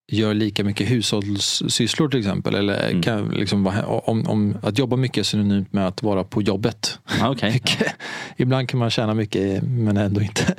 gör 0.08 0.34
lika 0.34 0.64
mycket 0.64 0.92
hushållssysslor 0.92 2.10
till 2.10 2.20
exempel. 2.20 2.56
Eller 2.56 2.90
mm. 2.90 3.02
kan 3.02 3.30
liksom, 3.30 3.68
om, 3.88 4.28
om, 4.28 4.58
att 4.64 4.80
jobba 4.80 4.96
mycket 4.96 5.18
är 5.18 5.24
synonymt 5.24 5.74
med 5.74 5.88
att 5.88 6.04
vara 6.04 6.24
på 6.24 6.42
jobbet. 6.42 7.00
Ah, 7.22 7.30
okay. 7.30 7.60
Ibland 8.38 8.70
kan 8.70 8.80
man 8.80 8.90
tjäna 8.90 9.14
mycket 9.14 9.64
men 9.64 9.98
ändå 9.98 10.22
inte. 10.22 10.56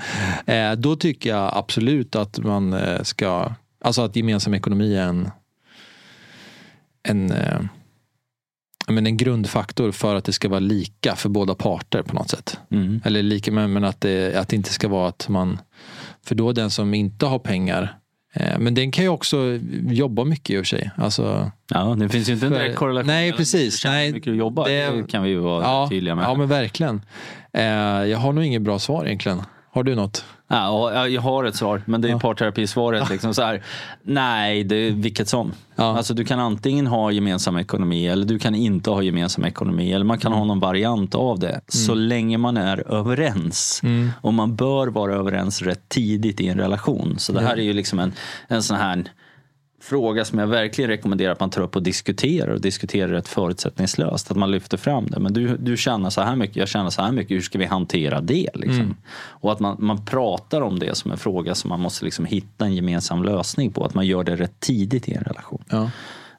Eh, 0.46 0.72
då 0.72 0.96
tycker 0.96 1.30
jag 1.30 1.50
absolut 1.54 2.16
att 2.16 2.38
man 2.38 2.72
eh, 2.72 3.02
ska, 3.02 3.52
alltså 3.80 4.02
att 4.02 4.16
gemensam 4.16 4.54
ekonomi 4.54 4.96
är 4.96 5.06
en, 5.06 5.30
en, 7.08 7.32
eh, 7.32 7.60
men 8.88 9.06
en 9.06 9.16
grundfaktor 9.16 9.92
för 9.92 10.14
att 10.14 10.24
det 10.24 10.32
ska 10.32 10.48
vara 10.48 10.60
lika 10.60 11.16
för 11.16 11.28
båda 11.28 11.54
parter 11.54 12.02
på 12.02 12.14
något 12.14 12.30
sätt. 12.30 12.58
Mm. 12.70 13.00
Eller 13.04 13.22
lika 13.22 13.52
men 13.52 13.84
att 13.84 14.00
det, 14.00 14.36
att 14.36 14.48
det 14.48 14.56
inte 14.56 14.72
ska 14.72 14.88
vara 14.88 15.08
att 15.08 15.28
man, 15.28 15.58
för 16.26 16.34
då 16.34 16.52
den 16.52 16.70
som 16.70 16.94
inte 16.94 17.26
har 17.26 17.38
pengar 17.38 17.98
men 18.58 18.74
den 18.74 18.90
kan 18.90 19.04
ju 19.04 19.10
också 19.10 19.58
jobba 19.88 20.24
mycket 20.24 20.50
i 20.50 20.56
och 20.56 20.66
för 20.66 20.76
sig. 20.76 20.90
Alltså, 20.96 21.50
ja, 21.70 21.96
det 21.98 22.08
finns 22.08 22.28
ju 22.28 22.32
inte 22.32 22.46
en 22.46 22.52
direkt 22.52 22.76
korrelation. 22.76 23.06
Nej, 23.06 23.32
precis. 23.32 23.84
Nej, 23.84 24.12
mycket 24.12 24.32
du 24.32 24.36
jobbar, 24.36 24.68
det, 24.68 24.90
det 24.90 25.10
kan 25.10 25.22
vi 25.22 25.28
ju 25.28 25.38
vara 25.38 25.62
ja, 25.62 25.86
tydliga 25.90 26.14
med. 26.14 26.24
Ja, 26.24 26.34
men 26.34 26.48
verkligen. 26.48 27.02
Eh, 27.52 27.64
jag 27.64 28.18
har 28.18 28.32
nog 28.32 28.44
inget 28.44 28.62
bra 28.62 28.78
svar 28.78 29.06
egentligen. 29.06 29.42
Har 29.74 29.82
du 29.82 29.94
något? 29.94 30.24
Ja, 30.48 31.08
jag 31.08 31.22
har 31.22 31.44
ett 31.44 31.56
svar, 31.56 31.82
men 31.84 32.00
det 32.00 32.08
är 32.08 32.10
ja. 32.10 32.18
parterapisvaret. 32.18 33.10
Liksom 33.10 33.34
så 33.34 33.42
här, 33.42 33.62
nej, 34.02 34.64
det 34.64 34.76
är 34.76 34.90
vilket 34.90 35.28
som. 35.28 35.52
Ja. 35.76 35.96
Alltså, 35.96 36.14
du 36.14 36.24
kan 36.24 36.40
antingen 36.40 36.86
ha 36.86 37.10
gemensam 37.10 37.56
ekonomi 37.56 38.08
eller 38.08 38.26
du 38.26 38.38
kan 38.38 38.54
inte 38.54 38.90
ha 38.90 39.02
gemensam 39.02 39.44
ekonomi. 39.44 39.92
Eller 39.92 40.04
man 40.04 40.18
kan 40.18 40.32
mm. 40.32 40.38
ha 40.38 40.46
någon 40.46 40.60
variant 40.60 41.14
av 41.14 41.38
det. 41.38 41.48
Mm. 41.48 41.62
Så 41.66 41.94
länge 41.94 42.38
man 42.38 42.56
är 42.56 42.92
överens. 42.92 43.80
Mm. 43.82 44.10
Och 44.20 44.34
man 44.34 44.56
bör 44.56 44.86
vara 44.86 45.14
överens 45.14 45.62
rätt 45.62 45.88
tidigt 45.88 46.40
i 46.40 46.48
en 46.48 46.58
relation. 46.58 47.14
Så 47.18 47.32
det 47.32 47.40
här 47.40 47.56
är 47.56 47.62
ju 47.62 47.72
liksom 47.72 47.98
en, 47.98 48.12
en 48.48 48.62
sån 48.62 48.76
här 48.76 49.04
fråga 49.84 50.24
som 50.24 50.38
jag 50.38 50.46
verkligen 50.46 50.90
rekommenderar 50.90 51.32
att 51.32 51.40
man 51.40 51.50
tar 51.50 51.62
upp 51.62 51.76
och 51.76 51.82
diskuterar 51.82 52.48
och 52.48 52.60
diskuterar 52.60 53.08
rätt 53.08 53.28
förutsättningslöst. 53.28 54.30
Att 54.30 54.36
man 54.36 54.50
lyfter 54.50 54.76
fram 54.76 55.06
det. 55.06 55.20
Men 55.20 55.32
du, 55.32 55.56
du 55.56 55.76
tjänar 55.76 56.10
så 56.10 56.20
här 56.20 56.36
mycket, 56.36 56.56
jag 56.56 56.68
tjänar 56.68 56.90
så 56.90 57.02
här 57.02 57.12
mycket. 57.12 57.36
Hur 57.36 57.40
ska 57.40 57.58
vi 57.58 57.64
hantera 57.64 58.20
det? 58.20 58.50
Liksom? 58.54 58.80
Mm. 58.80 58.94
Och 59.14 59.52
att 59.52 59.60
man, 59.60 59.76
man 59.78 60.04
pratar 60.04 60.60
om 60.60 60.78
det 60.78 60.96
som 60.96 61.10
en 61.10 61.18
fråga 61.18 61.54
som 61.54 61.68
man 61.68 61.80
måste 61.80 62.04
liksom 62.04 62.24
hitta 62.24 62.64
en 62.64 62.74
gemensam 62.74 63.22
lösning 63.22 63.72
på. 63.72 63.84
Att 63.84 63.94
man 63.94 64.06
gör 64.06 64.24
det 64.24 64.36
rätt 64.36 64.60
tidigt 64.60 65.08
i 65.08 65.14
en 65.14 65.24
relation. 65.24 65.64
Ja. 65.68 65.90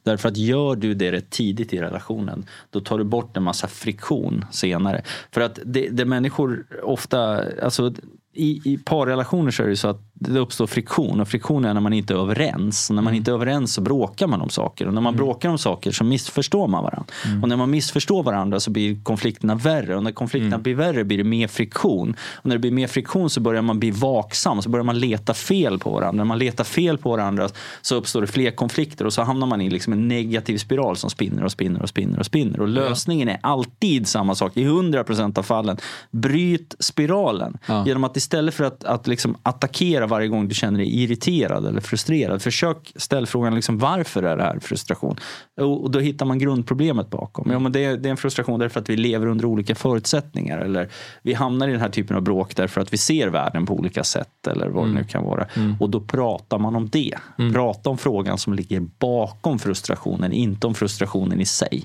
Därför 0.03 0.29
att 0.29 0.37
gör 0.37 0.75
du 0.75 0.93
det 0.93 1.11
rätt 1.11 1.29
tidigt 1.29 1.73
i 1.73 1.81
relationen 1.81 2.45
då 2.69 2.79
tar 2.79 2.97
du 2.97 3.03
bort 3.03 3.37
en 3.37 3.43
massa 3.43 3.67
friktion 3.67 4.45
senare. 4.51 5.01
För 5.31 5.41
att 5.41 5.59
det, 5.65 5.89
det 5.89 6.05
människor 6.05 6.65
ofta, 6.83 7.43
alltså 7.63 7.93
i, 8.35 8.61
i 8.65 8.77
parrelationer 8.77 9.51
så 9.51 9.63
är 9.63 9.67
det 9.67 9.75
så 9.75 9.87
att 9.87 10.01
det 10.19 10.39
uppstår 10.39 10.67
friktion 10.67 11.19
och 11.21 11.27
friktion 11.27 11.65
är 11.65 11.73
när 11.73 11.81
man 11.81 11.93
inte 11.93 12.13
är 12.13 12.17
överens. 12.17 12.89
Och 12.89 12.95
när 12.95 13.01
man 13.01 13.11
mm. 13.11 13.17
inte 13.17 13.31
är 13.31 13.35
överens 13.35 13.73
så 13.73 13.81
bråkar 13.81 14.27
man 14.27 14.41
om 14.41 14.49
saker 14.49 14.87
och 14.87 14.93
när 14.93 15.01
man 15.01 15.13
mm. 15.13 15.25
bråkar 15.25 15.49
om 15.49 15.57
saker 15.57 15.91
så 15.91 16.03
missförstår 16.03 16.67
man 16.67 16.83
varandra. 16.83 17.05
Mm. 17.25 17.43
Och 17.43 17.49
när 17.49 17.55
man 17.55 17.69
missförstår 17.69 18.23
varandra 18.23 18.59
så 18.59 18.71
blir 18.71 19.03
konflikterna 19.03 19.55
värre 19.55 19.95
och 19.95 20.03
när 20.03 20.11
konflikterna 20.11 20.55
mm. 20.55 20.63
blir 20.63 20.75
värre 20.75 21.03
blir 21.03 21.17
det 21.17 21.23
mer 21.23 21.47
friktion. 21.47 22.15
Och 22.33 22.45
när 22.45 22.55
det 22.55 22.59
blir 22.59 22.71
mer 22.71 22.87
friktion 22.87 23.29
så 23.29 23.39
börjar 23.39 23.61
man 23.61 23.79
bli 23.79 23.91
vaksam, 23.91 24.61
så 24.61 24.69
börjar 24.69 24.83
man 24.83 24.99
leta 24.99 25.33
fel 25.33 25.79
på 25.79 25.89
varandra. 25.89 26.17
När 26.17 26.25
man 26.25 26.39
letar 26.39 26.63
fel 26.63 26.97
på 26.97 27.09
varandra 27.09 27.49
så 27.81 27.95
uppstår 27.95 28.21
det 28.21 28.27
fler 28.27 28.51
konflikter 28.51 29.05
och 29.05 29.13
så 29.13 29.21
hamnar 29.21 29.47
man 29.47 29.61
i 29.61 29.69
liksom 29.69 29.93
en 29.93 30.07
negativ 30.07 30.57
spiral 30.57 30.97
som 30.97 31.09
spinner 31.09 31.43
och 31.43 31.51
spinner 31.51 31.81
och 31.81 31.89
spinner 31.89 32.19
och 32.19 32.25
spinner. 32.25 32.59
Och 32.59 32.67
lösningen 32.67 33.29
är 33.29 33.39
alltid 33.41 34.07
samma 34.07 34.35
sak 34.35 34.57
i 34.57 34.65
100% 34.65 35.39
av 35.39 35.43
fallen. 35.43 35.77
Bryt 36.11 36.75
spiralen 36.79 37.57
ja. 37.65 37.85
genom 37.87 38.03
att 38.03 38.13
istället 38.25 38.53
för 38.53 38.63
att, 38.63 38.83
att 38.83 39.07
liksom 39.07 39.37
attackera 39.43 40.07
varje 40.07 40.27
gång 40.27 40.47
du 40.47 40.55
känner 40.55 40.79
dig 40.79 41.03
irriterad 41.03 41.65
eller 41.65 41.81
frustrerad. 41.81 42.41
Försök 42.41 42.91
ställa 42.95 43.25
frågan 43.27 43.55
liksom, 43.55 43.77
varför 43.77 44.23
är 44.23 44.37
det 44.37 44.43
här 44.43 44.59
frustration? 44.59 45.15
Och, 45.61 45.91
då 45.91 45.99
hittar 45.99 46.25
man 46.25 46.39
grundproblemet 46.39 47.09
bakom. 47.09 47.51
Ja, 47.51 47.59
men 47.59 47.71
det, 47.71 47.85
är, 47.85 47.97
det 47.97 48.09
är 48.09 48.11
en 48.11 48.17
frustration 48.17 48.59
därför 48.59 48.79
att 48.79 48.89
vi 48.89 48.97
lever 48.97 49.27
under 49.27 49.45
olika 49.45 49.75
förutsättningar. 49.75 50.57
Eller 50.57 50.89
vi 51.21 51.33
hamnar 51.33 51.67
i 51.67 51.71
den 51.71 51.81
här 51.81 51.89
typen 51.89 52.17
av 52.17 52.21
bråk 52.21 52.55
därför 52.55 52.81
att 52.81 52.93
vi 52.93 52.97
ser 52.97 53.27
världen 53.27 53.65
på 53.65 53.73
olika 53.73 54.03
sätt. 54.03 54.47
Eller 54.47 54.67
vad 54.67 54.83
mm. 54.83 54.95
det 54.95 55.01
nu 55.01 55.07
kan 55.07 55.23
vara. 55.23 55.45
Mm. 55.55 55.75
Och 55.79 55.89
då 55.89 56.01
pratar 56.01 56.59
man 56.59 56.75
om 56.75 56.89
det. 56.89 57.15
Mm. 57.39 57.53
Prata 57.53 57.89
om 57.89 57.97
frågan 57.97 58.37
som 58.37 58.53
ligger 58.53 58.79
bakom 58.99 59.59
frustrationen, 59.59 60.31
inte 60.31 60.67
om 60.67 60.73
frustrationen 60.73 61.41
i 61.41 61.45
sig. 61.45 61.83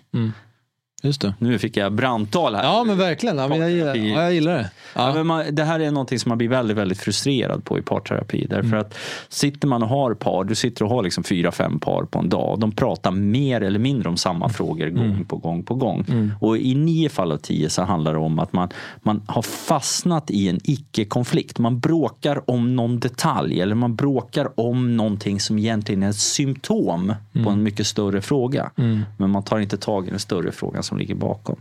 Mm. 1.03 1.09
Just 1.09 1.21
det. 1.21 1.35
Nu 1.39 1.59
fick 1.59 1.77
jag 1.77 1.93
brandtal 1.93 2.55
här. 2.55 2.65
Ja 2.65 2.85
men 2.85 2.99
verkligen, 2.99 3.39
ja, 3.39 3.49
men 3.49 3.59
jag, 3.61 3.71
gillar, 3.71 3.95
ja, 3.95 4.23
jag 4.23 4.33
gillar 4.35 4.53
det. 4.53 4.71
Ja. 4.95 5.07
Ja. 5.09 5.15
men 5.15 5.27
man, 5.27 5.55
det 5.55 5.65
här 5.65 5.81
är 5.81 5.91
någonting 5.91 6.19
som 6.19 6.29
man 6.29 6.39
blir 6.39 6.49
väldigt, 6.49 6.77
väldigt 6.77 6.99
frustrerad 6.99 7.65
på 7.65 7.79
i 7.79 7.83
parterapi. 7.83 8.47
Därför 8.51 8.67
Mm. 8.69 8.81
att 8.81 8.95
sitter 9.29 9.69
man 9.69 9.83
och 9.83 9.89
har 9.89 10.15
par, 10.15 10.45
du 10.45 10.55
sitter 10.55 10.85
och 10.85 10.91
har 10.91 11.03
liksom 11.03 11.25
fyra, 11.25 11.53
fem 11.53 11.81
par 11.81 12.05
på 12.05 12.19
en 12.19 12.29
dag. 12.29 12.61
De 12.61 12.73
pratar 12.73 13.11
mer 13.11 13.61
eller 13.61 13.79
mindre 13.79 14.09
om 14.09 14.17
samma 14.17 14.45
Mm. 14.45 14.51
frågor 14.55 14.89
gång 14.89 15.25
på 15.25 15.37
gång 15.37 15.63
på 15.63 15.75
gång. 15.75 16.05
Och 16.41 16.59
i 16.59 16.75
nio 16.75 17.09
fall 17.09 17.33
av 17.33 17.37
tio 17.37 17.71
så 17.71 17.83
handlar 17.83 18.13
det 18.13 18.19
om 18.21 18.39
att 18.39 18.53
man, 18.53 18.69
man 19.03 19.23
har 19.27 19.43
fastnat 19.43 20.31
i 20.31 20.49
en 20.49 20.61
icke-konflikt. 20.65 21.59
Man 21.59 21.81
bråkar 21.81 22.51
om 22.51 22.77
någon 22.77 23.01
detalj 23.01 23.61
eller 23.61 23.75
man 23.75 23.97
bråkar 23.97 24.61
om 24.61 24.97
någonting 24.97 25.41
som 25.41 25.59
egentligen 25.59 26.03
är 26.03 26.11
ett 26.11 26.17
symptom 26.17 27.15
Mm. 27.35 27.45
på 27.45 27.51
en 27.51 27.63
mycket 27.63 27.87
större 27.87 28.21
fråga. 28.23 28.71
Men 29.17 29.31
man 29.31 29.43
tar 29.43 29.59
inte 29.59 29.77
tag 29.77 30.07
i 30.07 30.11
den 30.11 30.19
större 30.19 30.53
frågan 30.53 30.83
som 30.91 30.99
ligger 30.99 31.15
bakom. 31.15 31.61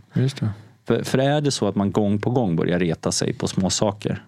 För, 0.86 1.02
för 1.02 1.18
är 1.18 1.40
det 1.40 1.50
så 1.50 1.68
att 1.68 1.74
man 1.74 1.92
gång 1.92 2.18
på 2.18 2.30
gång 2.30 2.56
börjar 2.56 2.78
reta 2.78 3.12
sig 3.12 3.32
på 3.32 3.48
små 3.48 3.70
saker 3.70 4.24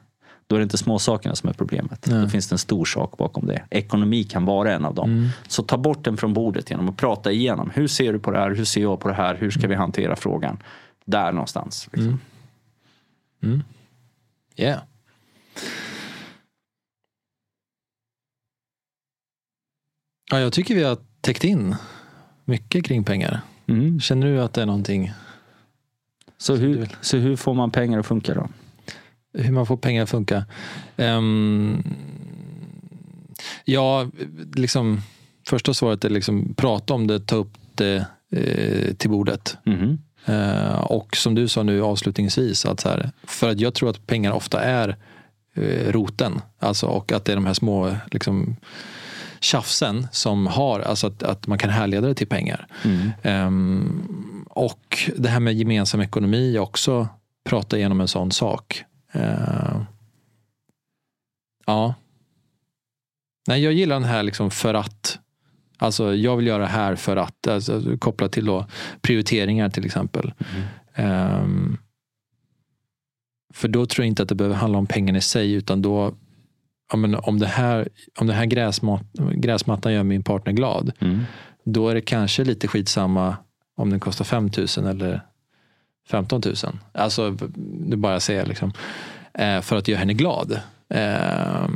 då 0.47 0.57
är 0.57 0.61
det 0.61 0.62
inte 0.62 0.79
småsakerna 0.79 1.35
som 1.35 1.49
är 1.49 1.53
problemet. 1.53 2.07
Nej. 2.07 2.23
Då 2.23 2.29
finns 2.29 2.49
det 2.49 2.55
en 2.55 2.59
stor 2.59 2.85
sak 2.85 3.17
bakom 3.17 3.47
det. 3.47 3.65
Ekonomi 3.71 4.25
kan 4.25 4.45
vara 4.45 4.73
en 4.73 4.85
av 4.85 4.95
dem. 4.95 5.29
Så 5.49 5.62
ta 5.62 5.77
bort 5.77 6.05
den 6.05 6.17
från 6.17 6.35
bordet 6.35 6.71
genom 6.71 6.88
att 6.88 6.97
prata 6.97 7.33
igenom. 7.33 7.71
Hur 7.75 7.88
ser 7.88 8.12
du 8.12 8.19
på 8.19 8.31
det 8.31 8.38
här? 8.38 8.51
Hur 8.51 8.65
ser 8.65 8.83
jag 8.83 9.01
på 9.01 9.09
det 9.09 9.15
här? 9.15 9.35
Hur 9.35 9.51
ska 9.51 9.69
vi 9.69 9.75
hantera 9.75 10.17
frågan? 10.17 10.59
Där 11.05 11.33
någonstans. 11.33 11.88
Liksom. 11.93 12.21
Yeah. 14.57 14.81
Ja, 20.31 20.41
jag 20.41 20.53
tycker 20.53 20.75
vi 20.75 20.83
har 20.83 20.99
täckt 21.21 21.45
in 21.45 21.77
mycket 22.45 22.85
kring 22.85 23.05
pengar. 23.05 23.41
Mm. 23.72 24.00
Känner 24.00 24.26
du 24.26 24.42
att 24.42 24.52
det 24.52 24.62
är 24.62 24.66
någonting, 24.66 25.12
Så, 26.38 26.54
hur, 26.56 26.88
så 27.00 27.16
hur 27.16 27.37
får 27.37 27.54
man 27.54 27.70
pengar 27.70 27.98
att 27.98 28.06
funka 28.06 28.35
då? 28.35 28.48
hur 29.35 29.52
man 29.52 29.66
får 29.66 29.76
pengar 29.76 30.02
att 30.02 30.11
funka? 30.11 30.44
Ehm, 30.96 31.82
ja, 33.64 34.06
liksom, 34.54 35.00
första 35.48 35.74
svaret 35.74 36.04
är 36.04 36.11
liksom 36.11 36.54
prata 36.54 36.94
om 36.94 37.06
det, 37.06 37.20
ta 37.20 37.37
upp 37.37 37.52
det 37.74 38.06
eh, 38.30 38.94
till 38.94 39.11
bordet. 39.11 39.56
Mhm. 39.64 39.98
Eh, 40.26 40.80
och 40.80 41.16
som 41.16 41.35
du 41.35 41.48
sa 41.48 41.62
nu 41.62 41.82
avslutningsvis, 41.82 42.66
att 42.66 42.80
så 42.80 42.88
här, 42.88 43.11
för 43.24 43.50
att 43.50 43.61
jag 43.61 43.74
tror 43.74 43.90
att 43.90 44.06
pengar 44.06 44.32
ofta 44.32 44.61
är 44.61 44.96
eh, 45.54 45.92
roten. 45.92 46.40
Alltså, 46.58 46.87
och 46.87 47.12
att 47.12 47.24
det 47.24 47.32
är 47.32 47.37
de 47.37 47.46
här 47.46 47.54
små 47.54 47.96
liksom, 48.11 48.56
tjafsen 49.42 50.09
som 50.12 50.46
har, 50.46 50.81
alltså 50.81 51.07
att, 51.07 51.22
att 51.22 51.46
man 51.46 51.59
kan 51.59 51.70
härleda 51.70 52.09
det 52.09 52.14
till 52.14 52.26
pengar. 52.26 52.66
Mm. 52.85 53.11
Ehm, 53.22 54.46
och 54.50 55.11
det 55.16 55.28
här 55.28 55.40
med 55.40 55.55
gemensam 55.55 56.00
ekonomi 56.00 56.59
också, 56.59 57.09
prata 57.44 57.76
igenom 57.78 58.00
en 58.00 58.09
sån 58.09 58.33
sak. 58.33 58.85
Ehm, 59.12 59.85
ja. 61.66 61.94
Nej, 63.48 63.62
jag 63.62 63.72
gillar 63.72 63.96
den 63.96 64.09
här 64.09 64.22
liksom 64.22 64.50
för 64.50 64.74
att. 64.74 65.18
Alltså 65.78 66.14
jag 66.14 66.37
vill 66.37 66.46
göra 66.46 66.62
det 66.62 66.68
här 66.68 66.96
för 66.96 67.16
att, 67.16 67.46
alltså, 67.46 67.98
kopplat 67.98 68.33
till 68.33 68.44
då 68.44 68.66
prioriteringar 69.00 69.70
till 69.70 69.87
exempel. 69.87 70.33
Ehm, 70.94 71.78
för 73.55 73.68
då 73.68 73.87
tror 73.87 74.05
jag 74.05 74.11
inte 74.11 74.22
att 74.22 74.28
det 74.28 74.35
behöver 74.35 74.57
handla 74.57 74.78
om 74.78 74.87
pengarna 74.87 75.18
i 75.18 75.20
sig 75.20 75.52
utan 75.52 75.83
då 75.83 76.14
ja, 76.92 76.96
men 76.96 77.14
om 77.14 77.38
det 77.38 77.46
här, 77.46 77.88
om 78.20 78.26
det 78.26 78.33
här 78.33 78.46
gräsmat, 78.46 79.02
gräsmattan 79.35 79.92
gör 79.92 80.02
min 80.02 80.22
partner 80.22 80.52
glad 80.52 80.92
Mm. 81.00 81.24
då 81.64 81.88
är 81.88 81.94
det 81.94 82.00
kanske 82.00 82.44
lite 82.44 82.68
skitsamma 82.68 83.37
om 83.76 83.90
den 83.90 84.00
kostar 84.00 84.24
5 84.24 84.50
000 84.78 84.87
eller 84.87 85.20
15 86.11 86.42
000. 86.44 86.55
Alltså, 86.92 87.31
det 87.87 87.96
bara 87.96 88.12
jag 88.12 88.22
säger 88.22 88.46
liksom. 88.46 88.72
Eh, 89.35 89.61
för 89.61 89.76
att 89.76 89.88
göra 89.88 89.98
henne 89.98 90.14
glad. 90.14 90.61
Eh, 90.94 91.68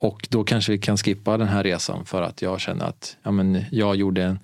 och 0.00 0.26
då 0.30 0.44
kanske 0.44 0.72
vi 0.72 0.78
kan 0.78 0.96
skippa 0.96 1.36
den 1.36 1.48
här 1.48 1.62
resan 1.62 2.04
för 2.04 2.22
att 2.22 2.42
jag 2.42 2.60
känner 2.60 2.84
att 2.84 3.16
ja, 3.22 3.30
men 3.30 3.64
jag 3.70 3.96
gjorde 3.96 4.22
en 4.24 4.38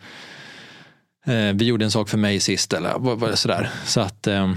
eh, 1.26 1.54
vi 1.54 1.64
gjorde 1.64 1.84
en 1.84 1.90
sak 1.90 2.08
för 2.08 2.18
mig 2.18 2.40
sist 2.40 2.72
eller 2.72 3.34
sådär. 3.34 3.70
Så 3.84 4.00
att 4.00 4.26
eh, 4.26 4.52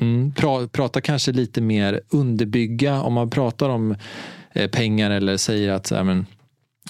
mm, 0.00 0.32
pra, 0.32 0.68
prata 0.68 1.00
kanske 1.00 1.32
lite 1.32 1.60
mer 1.60 2.00
underbygga 2.08 3.02
om 3.02 3.12
man 3.12 3.30
pratar 3.30 3.68
om 3.68 3.96
eh, 4.52 4.70
pengar 4.70 5.10
eller 5.10 5.36
säger 5.36 5.72
att 5.72 5.90
här, 5.90 6.04
men, 6.04 6.26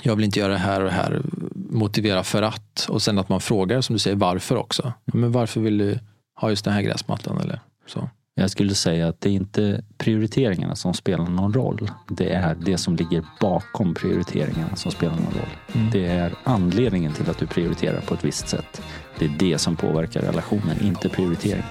jag 0.03 0.17
vill 0.17 0.25
inte 0.25 0.39
göra 0.39 0.53
det 0.53 0.59
här 0.59 0.81
och 0.81 0.87
det 0.87 0.93
här. 0.93 1.23
Motivera 1.55 2.23
för 2.23 2.43
att. 2.43 2.87
Och 2.89 3.03
sen 3.03 3.19
att 3.19 3.29
man 3.29 3.41
frågar, 3.41 3.81
som 3.81 3.93
du 3.93 3.99
säger, 3.99 4.17
varför 4.17 4.57
också. 4.57 4.93
Men 5.05 5.33
varför 5.33 5.61
vill 5.61 5.79
du 5.79 5.99
ha 6.41 6.51
just 6.51 6.65
den 6.65 6.75
här 6.75 6.83
gräsmattan? 6.83 7.41
Eller 7.41 7.61
så. 7.87 8.11
Jag 8.35 8.51
skulle 8.51 8.75
säga 8.75 9.09
att 9.09 9.21
det 9.21 9.29
är 9.29 9.33
inte 9.33 9.85
prioriteringarna 9.99 10.77
som 10.77 10.95
spelar 10.95 11.25
någon 11.27 11.55
roll. 11.55 11.91
Det 12.09 12.33
är 12.33 12.55
det 12.55 12.79
som 12.79 12.97
ligger 12.97 13.25
bakom 13.41 13.95
prioriteringarna 13.95 14.77
som 14.77 14.93
spelar 14.93 15.15
någon 15.15 15.35
roll. 15.35 15.89
Det 15.93 16.07
är 16.07 16.33
anledningen 16.45 17.13
till 17.13 17.31
att 17.31 17.39
du 17.39 17.47
prioriterar 17.47 18.01
på 18.01 18.15
ett 18.15 18.25
visst 18.25 18.49
sätt. 18.49 18.83
Det 19.19 19.25
är 19.25 19.33
det 19.39 19.59
som 19.59 19.77
påverkar 19.77 20.21
relationen, 20.21 20.83
inte 20.83 21.09
prioriteringen. 21.09 21.67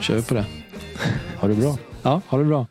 Kör 0.00 0.14
vi 0.14 0.22
på 0.22 0.34
det. 0.34 0.44
Ha 1.40 1.48
det 1.48 1.54
bra. 1.54 1.78
Ja, 2.02 2.20
ha 2.28 2.38
det 2.38 2.44
bra. 2.44 2.66